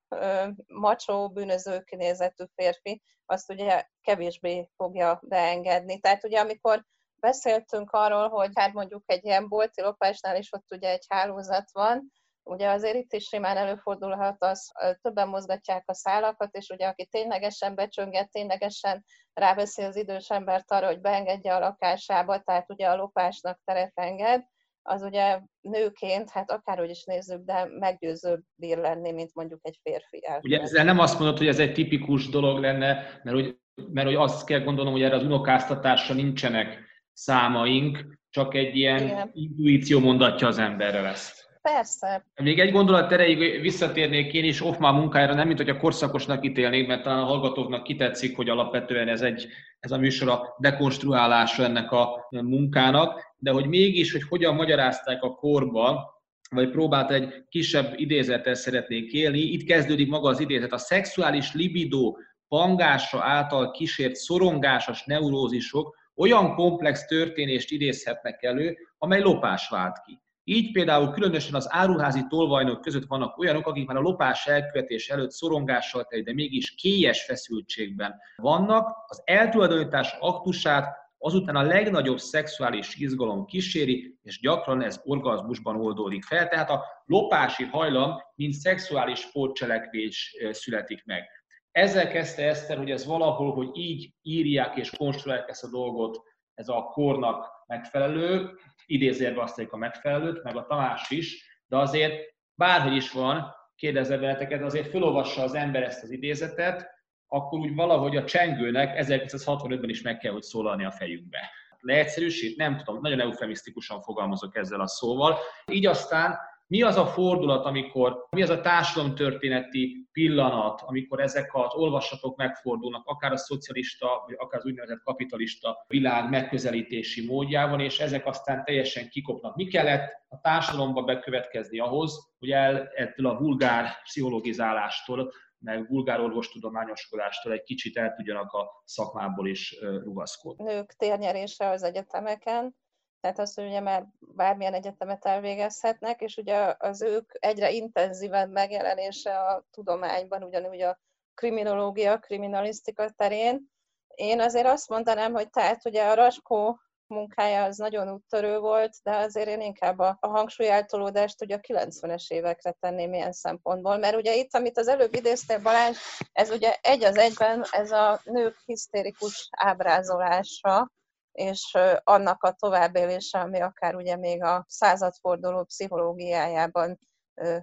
macsó, 0.67 1.29
bűnöző 1.29 1.81
kinézetű 1.81 2.43
férfi, 2.55 3.01
azt 3.25 3.51
ugye 3.51 3.85
kevésbé 4.01 4.69
fogja 4.75 5.19
beengedni. 5.23 5.99
Tehát 5.99 6.23
ugye 6.23 6.39
amikor 6.39 6.85
beszéltünk 7.15 7.91
arról, 7.91 8.29
hogy 8.29 8.51
hát 8.53 8.73
mondjuk 8.73 9.03
egy 9.05 9.25
ilyen 9.25 9.47
bolti 9.47 9.81
lopásnál 9.81 10.37
is 10.37 10.53
ott 10.53 10.71
ugye 10.71 10.89
egy 10.89 11.05
hálózat 11.09 11.71
van, 11.71 12.11
Ugye 12.51 12.69
azért 12.69 12.95
itt 12.95 13.13
is 13.13 13.23
simán 13.23 13.57
előfordulhat 13.57 14.43
az, 14.43 14.71
többen 15.01 15.27
mozgatják 15.27 15.83
a 15.85 15.93
szálakat, 15.93 16.55
és 16.55 16.69
ugye 16.69 16.87
aki 16.87 17.05
ténylegesen 17.05 17.75
becsönget, 17.75 18.31
ténylegesen 18.31 19.05
ráveszi 19.33 19.81
az 19.81 19.95
idős 19.95 20.29
embert 20.29 20.71
arra, 20.71 20.85
hogy 20.85 21.01
beengedje 21.01 21.55
a 21.55 21.59
lakásába, 21.59 22.39
tehát 22.39 22.71
ugye 22.71 22.87
a 22.87 22.95
lopásnak 22.95 23.59
teret 23.63 23.91
enged, 23.93 24.43
az 24.81 25.01
ugye 25.01 25.39
nőként, 25.61 26.29
hát 26.29 26.51
akárhogy 26.51 26.89
is 26.89 27.03
nézzük, 27.03 27.45
de 27.45 27.67
meggyőzőbb 27.79 28.41
bír 28.55 28.77
lenni, 28.77 29.11
mint 29.11 29.33
mondjuk 29.33 29.59
egy 29.63 29.79
férfi. 29.83 30.25
Elkövető. 30.25 30.47
Ugye 30.47 30.59
ezzel 30.61 30.85
nem 30.85 30.99
azt 30.99 31.19
mondod, 31.19 31.37
hogy 31.37 31.47
ez 31.47 31.59
egy 31.59 31.73
tipikus 31.73 32.29
dolog 32.29 32.59
lenne, 32.59 32.93
mert 33.23 33.35
hogy, 33.35 33.57
mert 33.91 34.07
hogy 34.07 34.15
azt 34.15 34.45
kell 34.45 34.59
gondolnom, 34.59 34.93
hogy 34.93 35.01
erre 35.01 35.15
az 35.15 35.23
unokáztatásra 35.23 36.13
nincsenek 36.13 36.79
számaink, 37.13 38.19
csak 38.29 38.53
egy 38.53 38.75
ilyen 38.75 39.03
Igen. 39.03 39.29
intuíció 39.33 39.99
mondatja 39.99 40.47
az 40.47 40.57
emberre 40.57 41.07
ezt. 41.07 41.40
Persze. 41.61 42.25
Még 42.41 42.59
egy 42.59 42.71
gondolat 42.71 43.11
erejéig 43.11 43.61
visszatérnék 43.61 44.33
én 44.33 44.43
is 44.43 44.59
Hoffman 44.59 44.95
munkájára, 44.95 45.33
nem 45.33 45.47
mint 45.47 45.59
hogy 45.59 45.69
a 45.69 45.77
korszakosnak 45.77 46.45
ítélnék, 46.45 46.87
mert 46.87 47.03
talán 47.03 47.19
a 47.19 47.25
hallgatóknak 47.25 47.83
kitetszik, 47.83 48.35
hogy 48.35 48.49
alapvetően 48.49 49.07
ez, 49.07 49.21
egy, 49.21 49.47
ez 49.79 49.91
a 49.91 49.97
műsor 49.97 50.29
a 50.29 50.55
dekonstruálása 50.59 51.63
ennek 51.63 51.91
a 51.91 52.27
munkának, 52.29 53.35
de 53.37 53.51
hogy 53.51 53.67
mégis, 53.67 54.11
hogy 54.11 54.23
hogyan 54.23 54.55
magyarázták 54.55 55.23
a 55.23 55.35
korba, 55.35 56.19
vagy 56.49 56.69
próbált 56.69 57.11
egy 57.11 57.45
kisebb 57.49 57.93
idézettel 57.99 58.53
szeretnék 58.53 59.11
élni. 59.11 59.39
Itt 59.39 59.67
kezdődik 59.67 60.09
maga 60.09 60.29
az 60.29 60.39
idézet. 60.39 60.71
A 60.71 60.77
szexuális 60.77 61.53
libido 61.53 62.13
pangása 62.47 63.23
által 63.23 63.71
kísért 63.71 64.15
szorongásos 64.15 65.03
neurózisok 65.05 65.95
olyan 66.15 66.55
komplex 66.55 67.05
történést 67.05 67.71
idézhetnek 67.71 68.43
elő, 68.43 68.77
amely 68.97 69.21
lopás 69.21 69.69
vált 69.69 70.01
ki. 70.05 70.21
Így 70.43 70.71
például 70.71 71.11
különösen 71.11 71.53
az 71.53 71.67
áruházi 71.69 72.25
tolvajnok 72.29 72.81
között 72.81 73.07
vannak 73.07 73.37
olyanok, 73.37 73.67
akik 73.67 73.87
már 73.87 73.97
a 73.97 74.01
lopás 74.01 74.47
elkövetés 74.47 75.09
előtt 75.09 75.31
szorongással 75.31 76.03
teli, 76.03 76.21
de 76.21 76.33
mégis 76.33 76.75
kélyes 76.75 77.23
feszültségben 77.23 78.15
vannak. 78.35 78.95
Az 79.07 79.21
eltulajdonítás 79.25 80.15
aktusát 80.19 80.99
azután 81.17 81.55
a 81.55 81.61
legnagyobb 81.61 82.19
szexuális 82.19 82.95
izgalom 82.95 83.45
kíséri, 83.45 84.17
és 84.21 84.39
gyakran 84.39 84.83
ez 84.83 85.01
orgazmusban 85.03 85.75
oldódik 85.75 86.23
fel. 86.23 86.47
Tehát 86.47 86.69
a 86.69 86.83
lopási 87.05 87.63
hajlam, 87.63 88.17
mint 88.35 88.53
szexuális 88.53 89.19
sportcselekvés 89.19 90.35
születik 90.51 91.05
meg. 91.05 91.23
Ezzel 91.71 92.07
kezdte 92.07 92.47
Eszter, 92.47 92.77
hogy 92.77 92.91
ez 92.91 93.05
valahol, 93.05 93.53
hogy 93.53 93.69
így 93.73 94.13
írják 94.21 94.77
és 94.77 94.89
konstruálják 94.97 95.49
ezt 95.49 95.63
a 95.63 95.69
dolgot, 95.69 96.21
ez 96.53 96.67
a 96.67 96.81
kornak 96.81 97.49
megfelelő, 97.67 98.49
idézérve 98.91 99.41
azt 99.41 99.67
a 99.69 99.77
megfelelőt, 99.77 100.43
meg 100.43 100.57
a 100.57 100.65
Tamás 100.65 101.09
is, 101.09 101.45
de 101.67 101.77
azért 101.77 102.13
bárhogy 102.55 102.95
is 102.95 103.11
van, 103.11 103.55
kérdezze 103.75 104.17
veleteket, 104.17 104.61
azért 104.61 104.89
felolvassa 104.89 105.43
az 105.43 105.53
ember 105.53 105.83
ezt 105.83 106.03
az 106.03 106.11
idézetet, 106.11 106.89
akkor 107.27 107.59
úgy 107.59 107.75
valahogy 107.75 108.17
a 108.17 108.23
csengőnek 108.23 109.05
1965-ben 109.05 109.89
is 109.89 110.01
meg 110.01 110.17
kell, 110.17 110.31
hogy 110.31 110.41
szólalni 110.41 110.85
a 110.85 110.91
fejükbe. 110.91 111.49
Leegyszerűsít? 111.79 112.57
Nem 112.57 112.77
tudom, 112.77 113.01
nagyon 113.01 113.19
eufemisztikusan 113.19 114.01
fogalmazok 114.01 114.55
ezzel 114.55 114.79
a 114.79 114.87
szóval. 114.87 115.37
Így 115.71 115.85
aztán 115.85 116.37
mi 116.71 116.81
az 116.81 116.97
a 116.97 117.05
fordulat, 117.05 117.65
amikor, 117.65 118.27
mi 118.29 118.41
az 118.41 118.49
a 118.49 118.61
társadalomtörténeti 118.61 120.07
pillanat, 120.11 120.81
amikor 120.85 121.21
ezek 121.21 121.55
az 121.55 121.73
olvasatok 121.73 122.37
megfordulnak, 122.37 123.05
akár 123.05 123.31
a 123.31 123.37
szocialista, 123.37 124.23
vagy 124.25 124.35
akár 124.37 124.59
az 124.59 124.65
úgynevezett 124.65 125.03
kapitalista 125.03 125.85
világ 125.87 126.29
megközelítési 126.29 127.25
módjában, 127.25 127.79
és 127.79 127.99
ezek 127.99 128.25
aztán 128.25 128.63
teljesen 128.63 129.09
kikopnak. 129.09 129.55
Mi 129.55 129.67
kellett 129.67 130.11
a 130.27 130.39
társadalomba 130.39 131.01
bekövetkezni 131.01 131.79
ahhoz, 131.79 132.31
hogy 132.39 132.51
el 132.51 132.89
ettől 132.95 133.25
a 133.25 133.37
vulgár 133.37 133.85
pszichologizálástól, 134.03 135.31
meg 135.59 135.87
vulgár 135.87 136.19
orvostudományoskodástól 136.19 137.53
egy 137.53 137.63
kicsit 137.63 137.97
el 137.97 138.13
tudjanak 138.13 138.51
a 138.51 138.81
szakmából 138.85 139.47
is 139.47 139.79
rugaszkodni. 140.03 140.63
Nők 140.63 140.93
térnyerése 140.93 141.69
az 141.69 141.83
egyetemeken, 141.83 142.75
tehát 143.21 143.39
az, 143.39 143.53
hogy 143.53 143.65
ugye 143.65 143.79
már 143.79 144.05
bármilyen 144.19 144.73
egyetemet 144.73 145.25
elvégezhetnek, 145.25 146.21
és 146.21 146.37
ugye 146.37 146.75
az 146.77 147.01
ők 147.01 147.31
egyre 147.33 147.71
intenzívebb 147.71 148.51
megjelenése 148.51 149.39
a 149.39 149.65
tudományban, 149.71 150.43
ugyanúgy 150.43 150.81
a 150.81 150.99
kriminológia, 151.33 152.19
kriminalisztika 152.19 153.09
terén. 153.09 153.69
Én 154.15 154.39
azért 154.39 154.67
azt 154.67 154.89
mondanám, 154.89 155.33
hogy 155.33 155.49
tehát 155.49 155.85
ugye 155.85 156.03
a 156.03 156.13
Raskó 156.13 156.79
munkája 157.07 157.63
az 157.63 157.77
nagyon 157.77 158.09
úttörő 158.13 158.59
volt, 158.59 158.97
de 159.03 159.15
azért 159.15 159.47
én 159.47 159.61
inkább 159.61 159.99
a, 159.99 160.17
a 160.19 160.27
hangsúlyáltolódást 160.27 161.41
ugye 161.41 161.55
a 161.55 161.59
90-es 161.59 162.27
évekre 162.27 162.71
tenném 162.79 163.13
ilyen 163.13 163.31
szempontból, 163.31 163.97
mert 163.97 164.15
ugye 164.15 164.35
itt, 164.35 164.55
amit 164.55 164.77
az 164.77 164.87
előbb 164.87 165.15
idéztél 165.15 165.61
Balázs, 165.61 165.97
ez 166.31 166.49
ugye 166.49 166.75
egy 166.81 167.03
az 167.03 167.17
egyben 167.17 167.65
ez 167.71 167.91
a 167.91 168.21
nők 168.23 168.55
hisztérikus 168.65 169.49
ábrázolása, 169.51 170.91
és 171.31 171.77
annak 172.03 172.43
a 172.43 172.51
továbbélése, 172.51 173.39
ami 173.39 173.61
akár 173.61 173.95
ugye 173.95 174.15
még 174.15 174.43
a 174.43 174.65
századforduló 174.67 175.63
pszichológiájában 175.63 176.99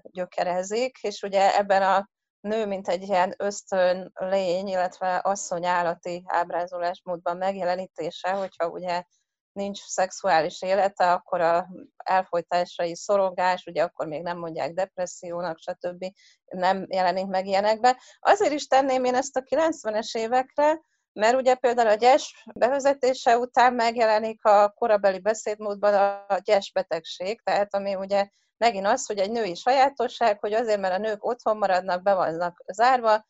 gyökerezik, 0.02 0.98
és 1.02 1.22
ugye 1.22 1.56
ebben 1.56 1.82
a 1.82 2.08
nő, 2.40 2.66
mint 2.66 2.88
egy 2.88 3.02
ilyen 3.02 3.34
ösztön 3.36 4.12
lény, 4.14 4.68
illetve 4.68 5.20
asszony 5.24 5.66
állati 5.66 6.24
ábrázolásmódban 6.26 7.36
megjelenítése, 7.36 8.30
hogyha 8.30 8.68
ugye 8.68 9.02
nincs 9.52 9.78
szexuális 9.78 10.62
élete, 10.62 11.12
akkor 11.12 11.40
a 11.40 11.68
elfolytásai 11.96 12.96
szorongás, 12.96 13.64
ugye 13.66 13.82
akkor 13.82 14.06
még 14.06 14.22
nem 14.22 14.38
mondják 14.38 14.72
depressziónak, 14.72 15.58
stb. 15.58 16.04
nem 16.44 16.86
jelenik 16.88 17.26
meg 17.26 17.46
ilyenekbe. 17.46 18.00
Azért 18.18 18.52
is 18.52 18.66
tenném 18.66 19.04
én 19.04 19.14
ezt 19.14 19.36
a 19.36 19.42
90-es 19.42 20.16
évekre, 20.16 20.80
mert 21.18 21.36
ugye 21.36 21.54
például 21.54 21.88
a 21.88 21.94
gyes 21.94 22.44
bevezetése 22.54 23.38
után 23.38 23.74
megjelenik 23.74 24.44
a 24.44 24.68
korabeli 24.70 25.18
beszédmódban 25.18 25.94
a 26.28 26.38
gyes 26.44 26.72
betegség, 26.72 27.40
tehát 27.42 27.74
ami 27.74 27.94
ugye 27.94 28.28
megint 28.56 28.86
az, 28.86 29.06
hogy 29.06 29.18
egy 29.18 29.30
női 29.30 29.54
sajátosság, 29.54 30.40
hogy 30.40 30.52
azért, 30.52 30.80
mert 30.80 30.94
a 30.94 30.98
nők 30.98 31.24
otthon 31.24 31.56
maradnak, 31.56 32.02
be 32.02 32.14
vannak 32.14 32.62
zárva, 32.66 33.26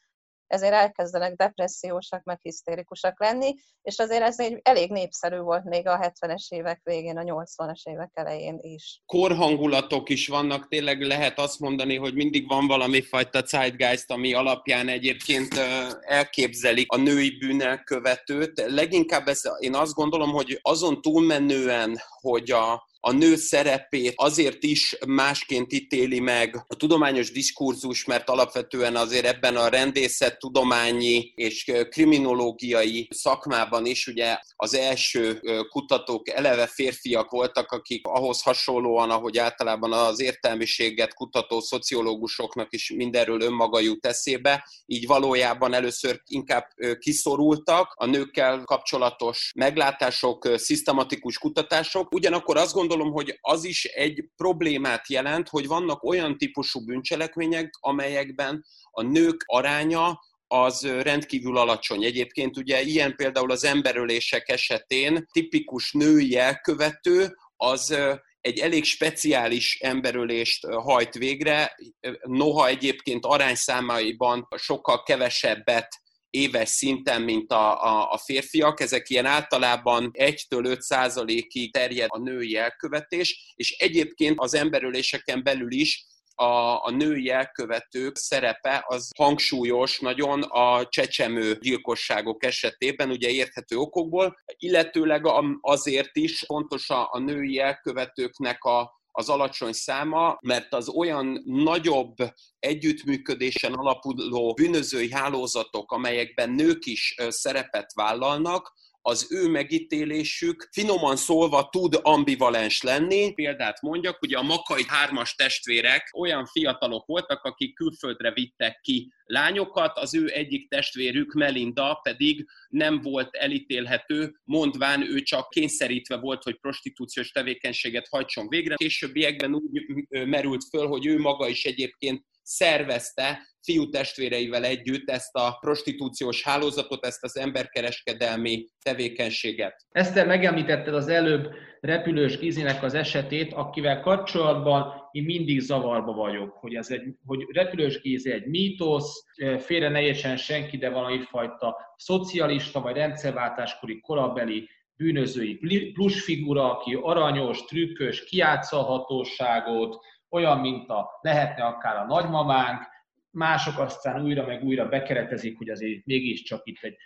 ezért 0.48 0.72
elkezdenek 0.72 1.34
depressziósak, 1.34 2.24
meg 2.24 2.38
hisztérikusak 2.42 3.20
lenni, 3.20 3.54
és 3.82 3.98
azért 3.98 4.22
ez 4.22 4.38
egy 4.38 4.60
elég 4.62 4.90
népszerű 4.90 5.38
volt 5.38 5.64
még 5.64 5.86
a 5.86 5.98
70-es 5.98 6.48
évek 6.48 6.80
végén, 6.84 7.18
a 7.18 7.22
80-as 7.22 7.82
évek 7.82 8.10
elején 8.14 8.58
is. 8.60 9.02
Korhangulatok 9.06 10.08
is 10.08 10.28
vannak, 10.28 10.68
tényleg 10.68 11.00
lehet 11.00 11.38
azt 11.38 11.58
mondani, 11.58 11.96
hogy 11.96 12.14
mindig 12.14 12.48
van 12.48 12.66
valami 12.66 13.00
fajta 13.00 13.42
zeitgeist, 13.46 14.10
ami 14.10 14.34
alapján 14.34 14.88
egyébként 14.88 15.54
elképzelik 16.00 16.92
a 16.92 16.96
női 16.96 17.38
bűnelkövetőt. 17.38 18.64
Leginkább 18.66 19.28
ez, 19.28 19.40
én 19.58 19.74
azt 19.74 19.94
gondolom, 19.94 20.30
hogy 20.30 20.58
azon 20.62 21.00
túlmenően, 21.00 21.98
hogy 22.20 22.50
a, 22.50 22.86
a 23.00 23.12
nő 23.12 23.36
szerepét 23.36 24.12
azért 24.16 24.62
is 24.62 24.96
másként 25.06 25.72
ítéli 25.72 26.20
meg 26.20 26.64
a 26.68 26.74
tudományos 26.74 27.30
diskurzus, 27.30 28.04
mert 28.04 28.28
alapvetően 28.28 28.96
azért 28.96 29.26
ebben 29.26 29.56
a 29.56 29.68
rendészet 29.68 30.38
tudományi 30.38 31.32
és 31.34 31.72
kriminológiai 31.90 33.08
szakmában 33.10 33.86
is 33.86 34.06
ugye 34.06 34.38
az 34.56 34.74
első 34.74 35.40
kutatók 35.70 36.28
eleve 36.28 36.66
férfiak 36.66 37.30
voltak, 37.30 37.72
akik 37.72 38.06
ahhoz 38.06 38.42
hasonlóan, 38.42 39.10
ahogy 39.10 39.38
általában 39.38 39.92
az 39.92 40.20
értelmiséget 40.20 41.14
kutató 41.14 41.60
szociológusoknak 41.60 42.72
is 42.72 42.92
mindenről 42.96 43.40
önmaga 43.40 43.80
jut 43.80 44.06
eszébe, 44.06 44.68
így 44.86 45.06
valójában 45.06 45.74
először 45.74 46.22
inkább 46.26 46.66
kiszorultak 46.98 47.92
a 47.96 48.06
nőkkel 48.06 48.62
kapcsolatos 48.64 49.52
meglátások, 49.54 50.48
szisztematikus 50.56 51.38
kutatások. 51.38 52.12
Ugyanakkor 52.12 52.56
azt 52.56 52.72
gondolom, 52.72 52.86
gondolom, 52.88 53.12
hogy 53.12 53.38
az 53.40 53.64
is 53.64 53.84
egy 53.84 54.24
problémát 54.36 55.08
jelent, 55.10 55.48
hogy 55.48 55.66
vannak 55.66 56.02
olyan 56.02 56.38
típusú 56.38 56.84
bűncselekmények, 56.84 57.74
amelyekben 57.80 58.64
a 58.90 59.02
nők 59.02 59.42
aránya 59.46 60.20
az 60.46 60.86
rendkívül 61.02 61.56
alacsony. 61.56 62.04
Egyébként 62.04 62.56
ugye 62.56 62.82
ilyen 62.82 63.16
például 63.16 63.50
az 63.50 63.64
emberölések 63.64 64.48
esetén 64.48 65.26
tipikus 65.32 65.92
női 65.92 66.36
elkövető 66.36 67.36
az 67.56 67.96
egy 68.40 68.58
elég 68.58 68.84
speciális 68.84 69.78
emberölést 69.80 70.66
hajt 70.66 71.14
végre, 71.14 71.76
noha 72.22 72.68
egyébként 72.68 73.24
arányszámaiban 73.24 74.48
sokkal 74.56 75.02
kevesebbet 75.02 75.88
éves 76.30 76.68
szinten, 76.68 77.22
mint 77.22 77.52
a, 77.52 77.82
a, 77.82 78.10
a 78.10 78.18
férfiak. 78.18 78.80
Ezek 78.80 79.10
ilyen 79.10 79.26
általában 79.26 80.10
1-től 80.12 80.64
5 80.64 80.80
százalékig 80.80 81.72
terjed 81.72 82.08
a 82.10 82.18
női 82.18 82.56
elkövetés, 82.56 83.52
és 83.54 83.76
egyébként 83.78 84.34
az 84.38 84.54
emberöléseken 84.54 85.42
belül 85.42 85.72
is 85.72 86.06
a, 86.40 86.84
a 86.84 86.90
női 86.90 87.30
elkövetők 87.30 88.16
szerepe 88.16 88.84
az 88.86 89.10
hangsúlyos 89.16 89.98
nagyon 89.98 90.42
a 90.42 90.86
csecsemő 90.88 91.58
gyilkosságok 91.60 92.44
esetében, 92.44 93.10
ugye 93.10 93.28
érthető 93.30 93.76
okokból, 93.76 94.36
illetőleg 94.56 95.22
azért 95.60 96.16
is 96.16 96.38
fontos 96.46 96.90
a, 96.90 97.08
a 97.12 97.18
női 97.18 97.58
elkövetőknek 97.58 98.64
a, 98.64 98.98
az 99.18 99.28
alacsony 99.28 99.72
száma, 99.72 100.38
mert 100.40 100.74
az 100.74 100.88
olyan 100.88 101.42
nagyobb 101.44 102.14
együttműködésen 102.58 103.72
alapuló 103.72 104.54
bűnözői 104.54 105.12
hálózatok, 105.12 105.92
amelyekben 105.92 106.50
nők 106.50 106.86
is 106.86 107.14
szerepet 107.28 107.92
vállalnak, 107.94 108.72
az 109.02 109.26
ő 109.30 109.48
megítélésük 109.48 110.68
finoman 110.72 111.16
szólva 111.16 111.68
tud 111.68 111.98
ambivalens 112.02 112.82
lenni. 112.82 113.34
Példát 113.34 113.80
mondjak, 113.82 114.22
ugye 114.22 114.36
a 114.36 114.42
Makai 114.42 114.84
hármas 114.86 115.34
testvérek 115.34 116.10
olyan 116.18 116.46
fiatalok 116.46 117.06
voltak, 117.06 117.42
akik 117.42 117.74
külföldre 117.74 118.32
vittek 118.32 118.80
ki 118.80 119.12
lányokat, 119.24 119.98
az 119.98 120.14
ő 120.14 120.30
egyik 120.32 120.68
testvérük 120.68 121.32
Melinda 121.32 122.00
pedig 122.02 122.46
nem 122.68 123.00
volt 123.00 123.34
elítélhető, 123.34 124.40
mondván 124.44 125.02
ő 125.02 125.22
csak 125.22 125.48
kényszerítve 125.48 126.16
volt, 126.16 126.42
hogy 126.42 126.58
prostitúciós 126.60 127.30
tevékenységet 127.30 128.08
hajtson 128.10 128.48
végre. 128.48 128.74
Későbbiekben 128.74 129.54
úgy 129.54 129.82
merült 130.08 130.64
föl, 130.70 130.86
hogy 130.86 131.06
ő 131.06 131.18
maga 131.18 131.48
is 131.48 131.64
egyébként 131.64 132.24
szervezte 132.48 133.38
fiú 133.62 133.88
testvéreivel 133.88 134.64
együtt 134.64 135.10
ezt 135.10 135.34
a 135.36 135.56
prostitúciós 135.60 136.42
hálózatot, 136.42 137.06
ezt 137.06 137.24
az 137.24 137.36
emberkereskedelmi 137.36 138.66
tevékenységet. 138.82 139.86
Eszter, 139.90 140.26
megemlítetted 140.26 140.94
az 140.94 141.08
előbb 141.08 141.50
repülős 141.80 142.38
Gizinek 142.38 142.82
az 142.82 142.94
esetét, 142.94 143.52
akivel 143.52 144.00
kapcsolatban 144.00 145.08
én 145.10 145.22
mindig 145.22 145.60
zavarba 145.60 146.12
vagyok, 146.12 146.52
hogy, 146.52 146.74
ez 146.74 146.90
egy, 146.90 147.02
hogy 147.26 147.46
repülős 147.52 148.00
Gizi 148.00 148.30
egy 148.30 148.46
mítosz, 148.46 149.24
félre 149.58 149.88
ne 149.88 150.00
értsen 150.00 150.36
senki, 150.36 150.76
de 150.76 150.88
valami 150.90 151.20
fajta 151.20 151.76
szocialista 151.96 152.80
vagy 152.80 152.94
rendszerváltáskori 152.94 154.00
korabeli 154.00 154.68
bűnözői 154.96 155.60
plusfigura, 155.92 156.76
aki 156.76 156.98
aranyos, 157.02 157.64
trükkös, 157.64 158.24
kiátsza 158.24 158.78
a 158.78 158.82
hatóságot, 158.82 159.96
olyan, 160.30 160.58
mint 160.60 160.90
a 160.90 161.18
lehetne 161.20 161.64
akár 161.64 161.96
a 161.96 162.04
nagymamánk, 162.04 162.82
mások 163.30 163.78
aztán 163.78 164.22
újra 164.22 164.46
meg 164.46 164.62
újra 164.62 164.88
bekeretezik, 164.88 165.58
hogy 165.58 165.68
azért 165.68 166.06
mégiscsak 166.06 166.60
itt 166.64 166.82
egy 166.82 166.96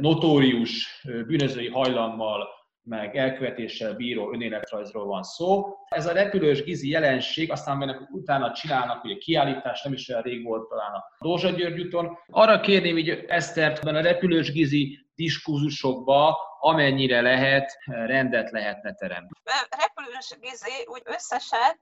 notórius 0.00 1.02
bűnözői 1.04 1.68
hajlammal, 1.68 2.56
meg 2.82 3.16
elkövetéssel 3.16 3.94
bíró 3.94 4.32
önéletrajzról 4.32 5.06
van 5.06 5.22
szó. 5.22 5.64
Ez 5.88 6.06
a 6.06 6.12
repülős 6.12 6.62
gizi 6.62 6.88
jelenség, 6.88 7.50
aztán 7.50 7.76
mennek 7.76 8.00
utána 8.10 8.52
csinálnak 8.52 9.04
ugye 9.04 9.14
kiállítást, 9.14 9.84
nem 9.84 9.92
is 9.92 10.08
olyan 10.08 10.22
rég 10.22 10.44
volt 10.44 10.68
talán 10.68 10.92
a 10.92 11.04
Dózsa 11.20 11.50
György 11.50 11.80
úton. 11.80 12.18
Arra 12.26 12.60
kérném 12.60 12.98
így 12.98 13.08
Esztert, 13.08 13.84
a 13.84 14.00
repülős 14.00 14.52
gizi 14.52 14.98
diskurzusokba 15.14 16.36
amennyire 16.60 17.20
lehet, 17.20 17.78
rendet 17.84 18.50
lehetne 18.50 18.92
teremni. 18.94 19.28
Repülős 19.70 20.36
gizi 20.40 20.86
úgy 20.86 21.02
összesen 21.04 21.80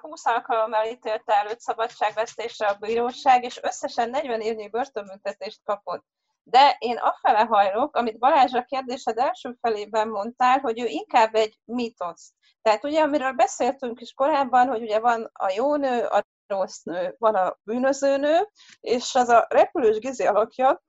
20 0.00 0.26
alkalommal 0.26 0.86
ítélte 0.86 1.34
előtt 1.34 1.60
szabadságvesztésre 1.60 2.66
a 2.66 2.76
bíróság, 2.80 3.44
és 3.44 3.62
összesen 3.62 4.10
40 4.10 4.40
évnyi 4.40 4.68
börtönbüntetést 4.68 5.60
kapott. 5.64 6.04
De 6.42 6.76
én 6.78 6.96
afele 6.96 7.38
hajlok, 7.38 7.96
amit 7.96 8.18
Balázs 8.18 8.54
a 8.54 8.64
kérdésed 8.64 9.18
első 9.18 9.56
felében 9.60 10.08
mondtál, 10.08 10.58
hogy 10.58 10.80
ő 10.80 10.86
inkább 10.86 11.34
egy 11.34 11.58
mítosz. 11.64 12.32
Tehát 12.62 12.84
ugye, 12.84 13.02
amiről 13.02 13.32
beszéltünk 13.32 14.00
is 14.00 14.12
korábban, 14.12 14.68
hogy 14.68 14.82
ugye 14.82 15.00
van 15.00 15.30
a 15.32 15.52
jó 15.56 15.76
nő, 15.76 16.04
a 16.04 16.24
rossz 16.46 16.82
nő, 16.82 17.14
van 17.18 17.34
a 17.34 17.56
bűnöző 17.62 18.16
nő, 18.16 18.48
és 18.80 19.14
az 19.14 19.28
a 19.28 19.46
repülős 19.48 19.98
gizi 19.98 20.26
alakja, 20.26 20.82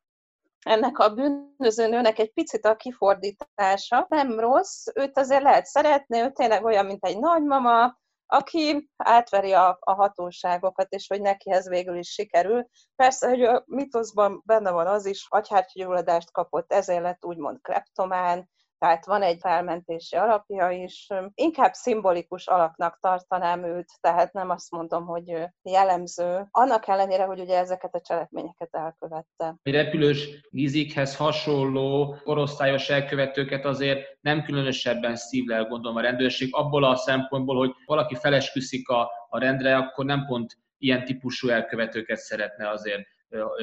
ennek 0.65 0.97
a 0.97 1.13
bűnöző 1.13 1.87
nőnek 1.87 2.19
egy 2.19 2.33
picit 2.33 2.65
a 2.65 2.75
kifordítása 2.75 4.05
nem 4.09 4.39
rossz, 4.39 4.85
őt 4.93 5.17
azért 5.17 5.43
lehet 5.43 5.65
szeretni, 5.65 6.19
ő 6.19 6.31
tényleg 6.31 6.63
olyan, 6.63 6.85
mint 6.85 7.05
egy 7.05 7.19
nagymama, 7.19 7.97
aki 8.27 8.89
átveri 8.97 9.53
a, 9.53 9.77
a 9.79 9.93
hatóságokat, 9.93 10.91
és 10.91 11.07
hogy 11.07 11.21
neki 11.21 11.51
ez 11.51 11.69
végül 11.69 11.97
is 11.97 12.09
sikerül. 12.09 12.67
Persze, 12.95 13.29
hogy 13.29 13.43
a 13.43 13.63
mitoszban 13.65 14.41
benne 14.45 14.71
van 14.71 14.87
az 14.87 15.05
is, 15.05 15.25
agyhártyúgyulladást 15.29 16.31
kapott, 16.31 16.71
ezért 16.71 17.01
lett 17.01 17.25
úgymond 17.25 17.61
kleptomán, 17.61 18.49
tehát 18.79 19.05
van 19.05 19.21
egy 19.21 19.37
felmentési 19.39 20.15
alapja 20.15 20.69
is. 20.69 21.07
Inkább 21.33 21.73
szimbolikus 21.73 22.47
alaknak 22.47 22.97
tartanám 23.01 23.63
őt, 23.63 23.91
tehát 24.01 24.33
nem 24.33 24.49
azt 24.49 24.71
mondom, 24.71 25.05
hogy 25.05 25.33
jellemző. 25.61 26.47
Annak 26.51 26.87
ellenére, 26.87 27.23
hogy 27.23 27.39
ugye 27.39 27.57
ezeket 27.57 27.95
a 27.95 28.01
cselekményeket 28.01 28.69
elkövette. 28.71 29.45
A 29.63 29.71
repülős 29.71 30.47
gizikhez 30.49 31.15
hasonló 31.15 32.15
korosztályos 32.23 32.89
elkövetőket 32.89 33.65
azért 33.65 34.17
nem 34.21 34.43
különösebben 34.43 35.15
szívlel 35.15 35.65
gondolom 35.65 35.97
a 35.97 36.01
rendőrség, 36.01 36.49
abból 36.51 36.83
a 36.83 36.95
szempontból, 36.95 37.57
hogy 37.57 37.71
valaki 37.85 38.15
felesküszik 38.15 38.89
a, 38.89 39.09
a 39.29 39.39
rendre, 39.39 39.77
akkor 39.77 40.05
nem 40.05 40.25
pont 40.25 40.57
ilyen 40.77 41.05
típusú 41.05 41.49
elkövetőket 41.49 42.17
szeretne 42.17 42.69
azért 42.69 43.01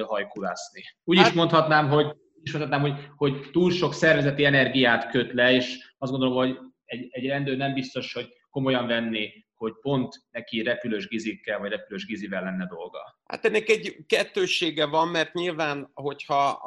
hajkurászni. 0.06 0.82
Úgy 1.04 1.16
is 1.16 1.22
hát- 1.22 1.34
mondhatnám, 1.34 1.88
hogy 1.88 2.16
is 2.42 2.52
mondhatnám, 2.52 2.80
hogy, 2.80 3.08
hogy 3.16 3.50
túl 3.50 3.70
sok 3.70 3.94
szervezeti 3.94 4.44
energiát 4.44 5.10
köt 5.10 5.32
le, 5.32 5.52
és 5.52 5.94
azt 5.98 6.10
gondolom, 6.10 6.36
hogy 6.36 6.58
egy, 6.84 7.06
egy 7.10 7.26
rendőr 7.26 7.56
nem 7.56 7.74
biztos, 7.74 8.12
hogy 8.12 8.28
komolyan 8.50 8.86
venné, 8.86 9.44
hogy 9.62 9.72
pont 9.80 10.22
neki 10.30 10.62
repülős 10.62 11.08
gizikkel, 11.08 11.58
vagy 11.58 11.70
repülős 11.70 12.06
gizivel 12.06 12.42
lenne 12.42 12.66
dolga. 12.66 13.20
Hát 13.24 13.44
ennek 13.44 13.68
egy 13.68 13.96
kettőssége 14.06 14.86
van, 14.86 15.08
mert 15.08 15.32
nyilván, 15.32 15.90
hogyha 15.94 16.62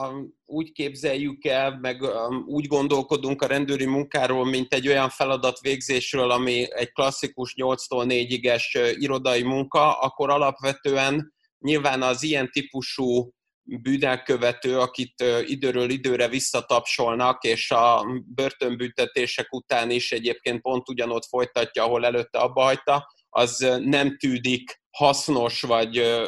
úgy 0.45 0.71
képzeljük 0.71 1.45
el, 1.45 1.79
meg 1.79 2.01
úgy 2.45 2.67
gondolkodunk 2.67 3.41
a 3.41 3.47
rendőri 3.47 3.85
munkáról, 3.85 4.45
mint 4.45 4.73
egy 4.73 4.87
olyan 4.87 5.09
feladatvégzésről, 5.09 6.31
ami 6.31 6.65
egy 6.69 6.91
klasszikus 6.91 7.53
8-tól 7.57 8.05
4-iges 8.07 8.95
irodai 8.99 9.43
munka, 9.43 9.99
akkor 9.99 10.29
alapvetően 10.29 11.33
nyilván 11.59 12.01
az 12.01 12.23
ilyen 12.23 12.49
típusú 12.51 13.33
bűnelkövető, 13.65 14.79
akit 14.79 15.23
időről 15.45 15.89
időre 15.89 16.27
visszatapsolnak, 16.27 17.43
és 17.43 17.71
a 17.71 18.05
börtönbüntetések 18.25 19.53
után 19.53 19.89
is 19.89 20.11
egyébként 20.11 20.61
pont 20.61 20.89
ugyanott 20.89 21.25
folytatja, 21.25 21.83
ahol 21.83 22.05
előtte 22.05 22.37
abba 22.39 22.61
hagyta, 22.61 23.13
az 23.29 23.67
nem 23.79 24.17
tűdik 24.17 24.81
hasznos 24.91 25.61
vagy 25.61 26.23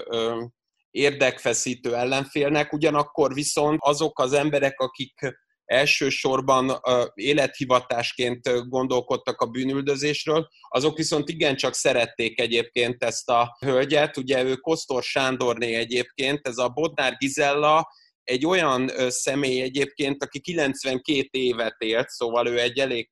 érdekfeszítő 0.92 1.96
ellenfélnek, 1.96 2.74
ugyanakkor 2.74 3.34
viszont 3.34 3.80
azok 3.82 4.20
az 4.20 4.34
emberek, 4.34 4.80
akik 4.80 5.38
elsősorban 5.68 6.82
élethivatásként 7.14 8.70
gondolkodtak 8.70 9.42
a 9.42 9.46
bűnüldözésről, 9.46 10.48
azok 10.68 10.98
viszont 10.98 11.30
igencsak 11.30 11.74
szerették 11.74 12.40
egyébként 12.40 13.04
ezt 13.04 13.30
a 13.30 13.58
hölgyet, 13.60 14.18
ugye 14.18 14.44
ő 14.44 14.56
Kosztor 14.56 15.04
Sándorné 15.04 15.74
egyébként, 15.74 16.48
ez 16.48 16.58
a 16.58 16.70
Bodnár 16.70 17.16
Gizella, 17.18 17.88
egy 18.24 18.46
olyan 18.46 18.92
személy 19.08 19.62
egyébként, 19.62 20.24
aki 20.24 20.40
92 20.40 21.28
évet 21.32 21.76
élt, 21.78 22.10
szóval 22.10 22.48
ő 22.48 22.60
egy 22.60 22.80
elég 22.80 23.10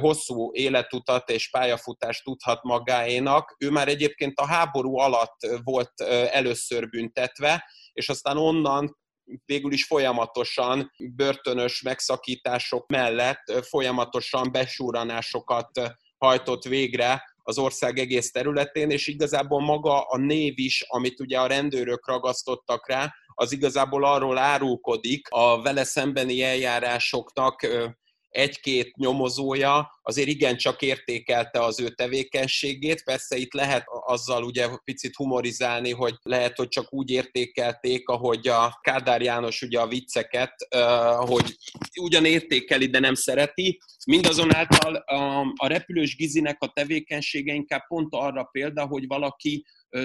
hosszú 0.00 0.54
életutat 0.54 1.30
és 1.30 1.50
pályafutást 1.50 2.24
tudhat 2.24 2.62
magáénak. 2.62 3.54
Ő 3.58 3.70
már 3.70 3.88
egyébként 3.88 4.38
a 4.38 4.46
háború 4.46 4.98
alatt 4.98 5.36
volt 5.62 6.00
először 6.30 6.88
büntetve, 6.88 7.64
és 7.92 8.08
aztán 8.08 8.36
onnan 8.36 8.96
végül 9.44 9.72
is 9.72 9.84
folyamatosan 9.84 10.92
börtönös 11.16 11.82
megszakítások 11.82 12.86
mellett 12.88 13.52
folyamatosan 13.68 14.52
besúranásokat 14.52 15.94
hajtott 16.18 16.64
végre 16.64 17.22
az 17.42 17.58
ország 17.58 17.98
egész 17.98 18.30
területén, 18.30 18.90
és 18.90 19.06
igazából 19.06 19.60
maga 19.60 20.00
a 20.00 20.16
név 20.16 20.52
is, 20.56 20.84
amit 20.88 21.20
ugye 21.20 21.40
a 21.40 21.46
rendőrök 21.46 22.06
ragasztottak 22.06 22.88
rá, 22.88 23.14
az 23.34 23.52
igazából 23.52 24.04
arról 24.04 24.38
árulkodik 24.38 25.28
a 25.30 25.62
vele 25.62 25.84
szembeni 25.84 26.42
eljárásoknak 26.42 27.66
egy-két 28.32 28.96
nyomozója 28.96 29.90
azért 30.02 30.28
igencsak 30.28 30.82
értékelte 30.82 31.64
az 31.64 31.80
ő 31.80 31.88
tevékenységét. 31.88 33.04
Persze 33.04 33.36
itt 33.36 33.52
lehet 33.52 33.84
azzal 34.06 34.44
ugye 34.44 34.68
picit 34.84 35.16
humorizálni, 35.16 35.90
hogy 35.90 36.14
lehet, 36.22 36.56
hogy 36.56 36.68
csak 36.68 36.92
úgy 36.92 37.10
értékelték, 37.10 38.08
ahogy 38.08 38.48
a 38.48 38.78
Kádár 38.80 39.22
János 39.22 39.62
ugye 39.62 39.80
a 39.80 39.88
vicceket, 39.88 40.54
hogy 41.16 41.56
ugyan 42.00 42.24
értékeli, 42.24 42.86
de 42.86 42.98
nem 42.98 43.14
szereti. 43.14 43.80
Mindazonáltal 44.06 44.94
a 45.56 45.66
repülős 45.66 46.16
Gizinek 46.16 46.56
a 46.60 46.72
tevékenysége 46.74 47.54
inkább 47.54 47.86
pont 47.86 48.14
arra 48.14 48.44
példa, 48.44 48.86
hogy 48.86 49.06
valaki 49.06 49.64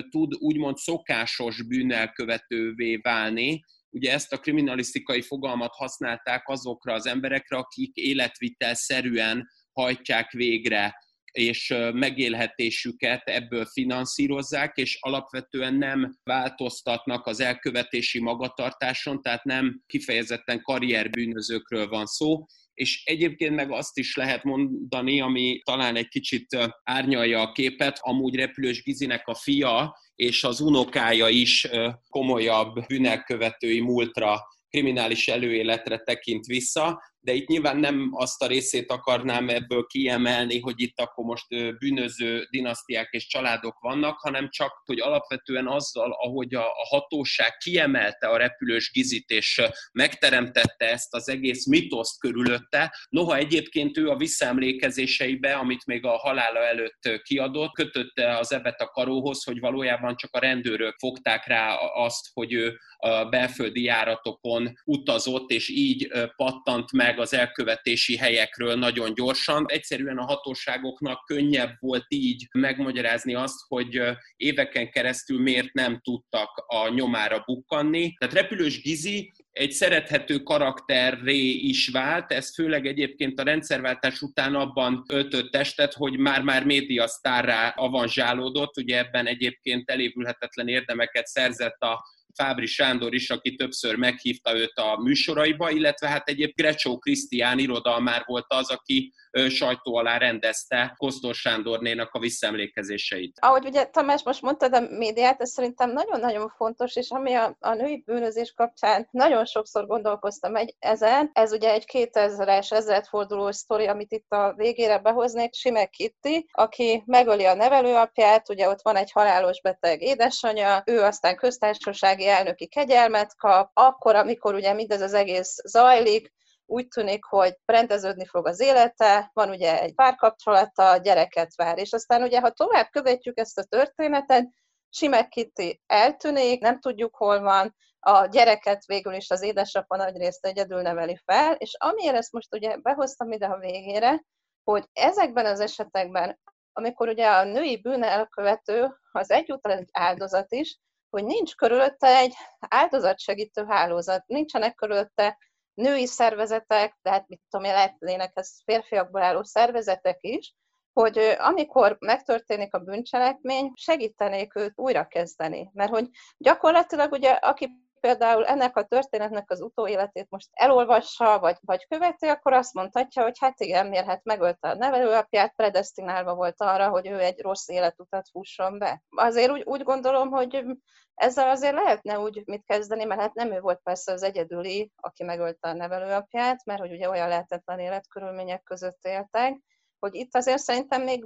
tud 0.10 0.34
úgymond 0.40 0.78
szokásos 0.78 1.64
bűnelkövetővé 1.64 2.96
válni, 2.96 3.64
ugye 3.90 4.12
ezt 4.12 4.34
a 4.34 4.40
kriminalisztikai 4.40 5.22
fogalmat 5.22 5.76
használták 5.76 6.48
azokra 6.48 6.94
az 6.94 7.06
emberekre, 7.06 7.58
akik 7.58 7.96
életvitelszerűen 7.96 9.48
hajtják 9.72 10.32
végre 10.32 11.06
és 11.32 11.74
megélhetésüket 11.94 13.28
ebből 13.28 13.66
finanszírozzák, 13.66 14.78
és 14.78 14.98
alapvetően 15.02 15.74
nem 15.74 16.18
változtatnak 16.24 17.26
az 17.26 17.40
elkövetési 17.40 18.20
magatartáson, 18.20 19.22
tehát 19.22 19.44
nem 19.44 19.82
kifejezetten 19.86 20.62
karrierbűnözőkről 20.62 21.88
van 21.88 22.06
szó, 22.06 22.46
és 22.78 23.02
egyébként 23.06 23.56
meg 23.56 23.72
azt 23.72 23.98
is 23.98 24.16
lehet 24.16 24.44
mondani, 24.44 25.22
ami 25.22 25.62
talán 25.64 25.96
egy 25.96 26.08
kicsit 26.08 26.58
árnyalja 26.84 27.42
a 27.42 27.52
képet, 27.52 28.00
amúgy 28.02 28.36
Repülős 28.36 28.84
Gizinek 28.84 29.28
a 29.28 29.36
fia 29.36 29.98
és 30.16 30.44
az 30.44 30.60
unokája 30.60 31.28
is 31.28 31.68
komolyabb 32.10 32.86
bűnelkövetői 32.88 33.80
múltra 33.80 34.40
kriminális 34.70 35.28
előéletre 35.28 35.98
tekint 35.98 36.46
vissza, 36.46 37.02
de 37.20 37.34
itt 37.34 37.47
nyilván 37.47 37.78
nem 37.78 38.09
azt 38.11 38.43
a 38.43 38.47
részét 38.47 38.91
akarnám 38.91 39.49
ebből 39.49 39.86
kiemelni, 39.86 40.59
hogy 40.59 40.82
itt 40.82 40.99
akkor 40.99 41.26
most 41.26 41.78
bűnöző 41.78 42.47
dinasztiák 42.49 43.07
és 43.11 43.28
családok 43.28 43.80
vannak, 43.80 44.20
hanem 44.20 44.49
csak, 44.49 44.82
hogy 44.86 44.99
alapvetően 44.99 45.68
azzal, 45.68 46.11
ahogy 46.11 46.55
a 46.55 46.65
hatóság 46.89 47.57
kiemelte 47.57 48.28
a 48.28 48.38
repülős 48.38 48.91
gizit, 48.91 49.30
és 49.30 49.61
megteremtette 49.91 50.91
ezt 50.91 51.13
az 51.13 51.30
egész 51.30 51.65
mitoszt 51.65 52.20
körülötte, 52.20 52.95
noha 53.09 53.36
egyébként 53.36 53.97
ő 53.97 54.09
a 54.09 54.18
visszaemlékezéseibe, 54.18 55.53
amit 55.53 55.86
még 55.86 56.05
a 56.05 56.18
halála 56.18 56.59
előtt 56.59 57.22
kiadott, 57.24 57.74
kötötte 57.74 58.38
az 58.38 58.51
ebet 58.51 58.82
a 58.82 58.89
karóhoz, 58.89 59.43
hogy 59.43 59.59
valójában 59.59 60.15
csak 60.15 60.34
a 60.34 60.39
rendőrök 60.39 60.95
fogták 60.99 61.47
rá 61.47 61.76
azt, 61.76 62.30
hogy 62.34 62.53
ő 62.53 62.80
a 62.97 63.26
belföldi 63.26 63.84
járatokon 63.84 64.74
utazott, 64.84 65.49
és 65.49 65.70
így 65.70 66.11
pattant 66.36 66.91
meg 66.91 67.16
meg 67.18 67.26
az 67.26 67.34
elkövetési 67.34 68.18
helyekről 68.18 68.76
nagyon 68.76 69.13
gyorsan. 69.13 69.65
Egyszerűen 69.68 70.18
a 70.18 70.26
hatóságoknak 70.26 71.26
könnyebb 71.26 71.76
volt 71.80 72.05
így 72.07 72.47
megmagyarázni 72.51 73.36
azt, 73.36 73.59
hogy 73.68 74.01
éveken 74.36 74.89
keresztül 74.89 75.41
miért 75.41 75.74
nem 75.74 75.99
tudtak 76.03 76.63
a 76.68 76.89
nyomára 76.89 77.43
bukkanni. 77.45 78.13
Tehát 78.13 78.34
repülős 78.34 78.82
Gizi 78.82 79.32
egy 79.51 79.72
szerethető 79.72 80.38
karakterré 80.38 81.49
is 81.49 81.88
vált, 81.88 82.32
ez 82.32 82.53
főleg 82.53 82.86
egyébként 82.86 83.39
a 83.39 83.43
rendszerváltás 83.43 84.22
után 84.22 84.55
abban 84.55 85.03
öltött 85.09 85.51
testet, 85.51 85.93
hogy 85.93 86.18
már-már 86.18 86.65
médiasztárrá 86.65 87.70
avanzsálódott, 87.70 88.78
ugye 88.78 88.97
ebben 88.97 89.28
egyébként 89.28 89.89
elévülhetetlen 89.89 90.68
érdemeket 90.68 91.26
szerzett 91.26 91.82
a 91.82 92.03
Fábri 92.38 92.66
Sándor 92.66 93.14
is, 93.14 93.30
aki 93.30 93.56
többször 93.56 93.96
meghívta 93.96 94.58
őt 94.58 94.78
a 94.78 94.98
műsoraiba, 95.02 95.70
illetve 95.70 96.08
hát 96.08 96.30
egyéb 96.30 96.56
Grecsó 96.56 96.98
Krisztián 96.98 97.60
irodalmár 97.60 98.24
volt 98.26 98.46
az, 98.48 98.70
aki 98.70 99.14
sajtó 99.50 99.96
alá 99.96 100.18
rendezte 100.18 100.94
Kosztor 100.98 101.36
Sándornénak 101.36 102.14
a 102.14 102.20
visszaemlékezéseit. 102.20 103.38
Ahogy 103.42 103.66
ugye 103.66 103.86
Tamás 103.86 104.24
most 104.24 104.42
mondtad 104.42 104.74
a 104.74 104.80
médiát, 104.80 105.42
ez 105.42 105.50
szerintem 105.50 105.92
nagyon-nagyon 105.92 106.54
fontos, 106.56 106.96
és 106.96 107.10
ami 107.10 107.34
a, 107.34 107.58
a 107.60 107.74
női 107.74 108.04
bűnözés 108.06 108.54
kapcsán 108.56 109.08
nagyon 109.12 109.46
sokszor 109.46 109.88
gondolkoztam 109.88 110.56
egy, 110.56 110.76
ezen, 110.80 111.30
ez 111.34 111.52
ugye 111.52 111.72
egy 111.72 111.84
2000-es 111.94 112.72
ezredfordulós 112.72 113.56
sztori, 113.56 113.88
amit 113.88 114.12
itt 114.12 114.32
a 114.32 114.54
végére 114.56 115.00
behoznék, 115.00 115.54
Sime 115.54 115.86
Kitty, 115.86 116.50
aki 116.52 117.04
megöli 117.06 117.46
a 117.46 117.54
nevelőapját, 117.54 118.50
ugye 118.50 118.70
ott 118.70 118.82
van 118.82 118.96
egy 118.96 119.12
halálos 119.12 119.62
beteg 119.62 120.02
édesanyja, 120.02 120.84
ő 120.86 121.02
aztán 121.02 121.36
köztársasági 121.36 122.28
elnöki 122.28 122.68
kegyelmet 122.68 123.36
kap, 123.38 123.72
akkor, 123.74 124.16
amikor 124.16 124.54
ugye 124.54 124.74
mindez 124.74 125.02
az 125.02 125.14
egész 125.14 125.56
zajlik, 125.64 126.36
úgy 126.70 126.88
tűnik, 126.88 127.24
hogy 127.24 127.57
rendeződni 127.65 128.26
fog 128.26 128.47
az 128.47 128.59
élete, 128.59 129.30
van 129.34 129.49
ugye 129.49 129.82
egy 129.82 129.93
párkapcsolata, 129.93 130.97
gyereket 130.97 131.55
vár, 131.55 131.78
és 131.78 131.93
aztán 131.93 132.22
ugye, 132.22 132.39
ha 132.39 132.51
tovább 132.51 132.88
követjük 132.91 133.39
ezt 133.39 133.57
a 133.57 133.63
történetet, 133.63 134.49
Simek 134.89 135.28
Kitty 135.28 135.82
eltűnik, 135.86 136.61
nem 136.61 136.80
tudjuk, 136.80 137.15
hol 137.15 137.41
van, 137.41 137.76
a 137.99 138.26
gyereket 138.26 138.86
végül 138.86 139.13
is 139.13 139.30
az 139.30 139.41
édesapa 139.41 139.95
nagyrészt 139.95 140.45
egyedül 140.45 140.82
neveli 140.82 141.22
fel, 141.26 141.53
és 141.53 141.76
amiért 141.78 142.15
ezt 142.15 142.32
most 142.32 142.55
ugye 142.55 142.78
behoztam 142.78 143.32
ide 143.32 143.45
a 143.45 143.57
végére, 143.57 144.24
hogy 144.63 144.86
ezekben 144.93 145.45
az 145.45 145.59
esetekben, 145.59 146.39
amikor 146.74 147.07
ugye 147.07 147.28
a 147.28 147.43
női 147.43 147.82
bűn 147.82 148.03
elkövető 148.03 148.97
az 149.11 149.32
egyúttal 149.32 149.72
egy 149.72 149.89
áldozat 149.91 150.51
is, 150.51 150.80
hogy 151.09 151.24
nincs 151.24 151.55
körülötte 151.55 152.07
egy 152.07 152.34
áldozatsegítő 152.59 153.65
hálózat, 153.65 154.28
nincsenek 154.28 154.76
körülötte 154.76 155.38
női 155.78 156.06
szervezetek, 156.06 156.98
tehát 157.02 157.28
mit 157.28 157.42
tudom 157.50 157.66
én, 157.66 157.74
lehetnének 157.74 158.32
ez 158.34 158.64
férfiakból 158.64 159.22
álló 159.22 159.44
szervezetek 159.44 160.18
is, 160.22 160.56
hogy 160.94 161.18
amikor 161.38 161.98
megtörténik 162.00 162.74
a 162.74 162.80
bűncselekmény, 162.80 163.72
segítenék 163.76 164.56
őt 164.56 164.74
újrakezdeni. 164.76 165.70
Mert 165.74 165.90
hogy 165.90 166.10
gyakorlatilag 166.38 167.12
ugye, 167.12 167.32
aki 167.32 167.70
például 168.00 168.45
ennek 168.45 168.78
a 168.78 168.84
történetnek 168.84 169.52
az 169.52 169.62
utóéletét 169.62 170.30
most 170.30 170.48
elolvassa, 170.52 171.39
vagy, 171.39 171.58
vagy 171.62 171.88
követi, 171.88 172.28
akkor 172.28 172.54
azt 172.54 172.74
mondhatja, 172.74 173.24
hogy 173.24 173.38
hát 173.39 173.60
igen, 173.60 173.88
miért 173.88 174.06
hát 174.06 174.24
megölte 174.24 174.70
a 174.70 174.76
nevelőapját, 174.76 175.56
predestinálva 175.56 176.36
volt 176.36 176.62
arra, 176.62 176.89
hogy 176.89 177.08
ő 177.08 177.20
egy 177.20 177.41
rossz 177.41 177.68
életutat 177.68 178.30
fusson 178.30 178.78
be. 178.78 179.02
Azért 179.10 179.52
úgy, 179.52 179.64
úgy 179.66 179.84
gondolom, 179.84 180.30
hogy 180.30 180.66
ezzel 181.14 181.50
azért 181.50 181.74
lehetne 181.74 182.20
úgy 182.20 182.41
mit 182.45 182.66
kezdeni, 182.66 183.04
mert 183.04 183.22
hát 183.22 183.34
nem 183.34 183.52
ő 183.52 183.60
volt 183.60 183.80
persze 183.84 184.12
az 184.12 184.24
egyedüli, 184.24 184.91
aki 184.95 185.24
megölte 185.24 185.70
a 185.70 185.74
nevelőapját, 185.74 186.66
mert 186.66 186.80
hogy 186.80 186.91
ugye 186.91 187.10
olyan 187.10 187.28
lehetetlen 187.28 187.80
életkörülmények 187.80 188.64
között 188.64 189.00
éltek, 189.02 189.62
hogy 190.00 190.16
itt 190.16 190.36
azért 190.36 190.58
szerintem 190.58 191.02
még 191.02 191.26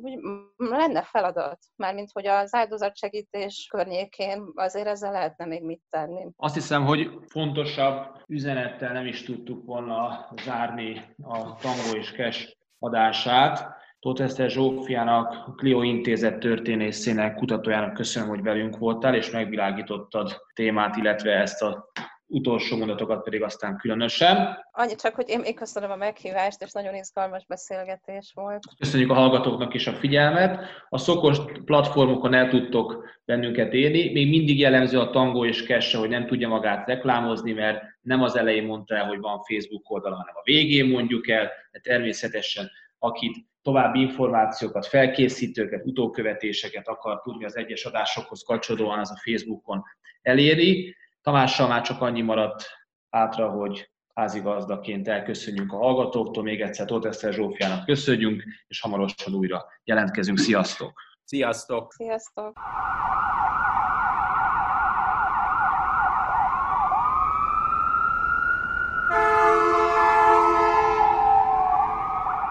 lenne 0.58 1.02
feladat, 1.02 1.60
mármint 1.76 2.12
hogy 2.14 2.28
az 2.28 2.56
áldozatsegítés 2.56 3.68
környékén 3.70 4.52
azért 4.56 4.88
ezzel 4.88 5.12
lehetne 5.12 5.46
még 5.46 5.64
mit 5.64 5.82
tenni. 5.90 6.28
Azt 6.36 6.54
hiszem, 6.54 6.86
hogy 6.86 7.10
fontosabb 7.28 8.24
üzenettel 8.28 8.94
nem 8.94 9.06
is 9.06 9.24
tudtuk 9.24 9.66
volna 9.66 10.28
zárni 10.44 11.16
a 11.24 11.56
Tango 11.56 11.98
és 11.98 12.12
Kes 12.12 12.58
adását. 12.80 13.80
Tóth 14.00 14.22
Eszter 14.22 14.50
Zsófiának, 14.50 15.48
a 15.48 15.52
Clio 15.52 15.82
Intézet 15.82 16.40
történészének, 16.40 17.36
kutatójának 17.36 17.94
köszönöm, 17.94 18.30
hogy 18.30 18.42
velünk 18.42 18.78
voltál, 18.78 19.16
és 19.16 19.30
megvilágítottad 19.30 20.42
témát, 20.54 20.96
illetve 20.96 21.32
ezt 21.32 21.62
a 21.62 21.92
utolsó 22.32 22.78
mondatokat 22.78 23.24
pedig 23.24 23.44
aztán 23.44 23.78
különösen. 23.78 24.58
Annyi 24.72 24.96
csak, 24.96 25.16
hogy 25.16 25.30
én 25.30 25.40
még 25.40 25.56
köszönöm 25.56 25.92
a 25.92 25.96
meghívást, 25.96 26.62
és 26.62 26.72
nagyon 26.72 26.96
izgalmas 26.96 27.46
beszélgetés 27.46 28.32
volt. 28.36 28.64
Köszönjük 28.78 29.10
a 29.10 29.14
hallgatóknak 29.14 29.74
is 29.74 29.88
a 29.88 29.94
figyelmet. 29.94 30.60
A 30.90 30.98
szokos 30.98 31.38
platformokon 31.66 32.34
el 32.34 32.50
tudtok 32.50 33.06
bennünket 33.26 33.74
érni. 33.74 34.12
Még 34.12 34.30
mindig 34.30 34.60
jellemző 34.60 35.00
a 35.00 35.10
Tango 35.10 35.46
és 35.46 35.64
Kesse, 35.64 35.98
hogy 35.98 36.10
nem 36.10 36.26
tudja 36.26 36.48
magát 36.48 36.88
reklámozni, 36.88 37.52
mert 37.52 37.84
nem 38.02 38.22
az 38.22 38.36
elején 38.36 38.66
mondta 38.66 38.96
el, 38.96 39.06
hogy 39.06 39.20
van 39.20 39.44
Facebook 39.44 39.90
oldala, 39.90 40.16
hanem 40.16 40.36
a 40.36 40.42
végén 40.44 40.86
mondjuk 40.86 41.30
el, 41.30 41.52
de 41.72 41.80
természetesen 41.80 42.72
akit 43.00 43.36
további 43.62 44.00
információkat, 44.00 44.86
felkészítőket, 44.86 45.86
utókövetéseket 45.86 46.88
akar 46.88 47.22
tudni 47.22 47.46
az 47.46 47.58
egyes 47.58 47.86
adásokhoz 47.86 48.44
kapcsolódóan, 48.44 49.00
az 49.00 49.12
a 49.12 49.22
Facebookon 49.24 49.84
eléri. 50.22 50.96
Tamással 51.22 51.68
már 51.68 51.82
csak 51.82 52.02
annyi 52.02 52.22
maradt 52.22 52.64
átra, 53.10 53.50
hogy 53.50 53.92
házigazdaként 54.14 55.08
elköszönjünk 55.08 55.74
a 55.74 55.78
hallgatóktól. 55.78 56.44
Még 56.44 56.62
egyszer 56.62 56.86
Tóth 56.86 57.08
Eszter 57.08 57.34
Zsófiának 57.34 57.86
köszönjünk, 57.86 58.44
és 58.68 58.82
hamarosan 58.82 59.34
újra 59.34 59.66
jelentkezünk. 59.84 60.38
Sziasztok! 60.38 61.02
Sziasztok! 61.24 61.94
Sziasztok! 61.94 62.60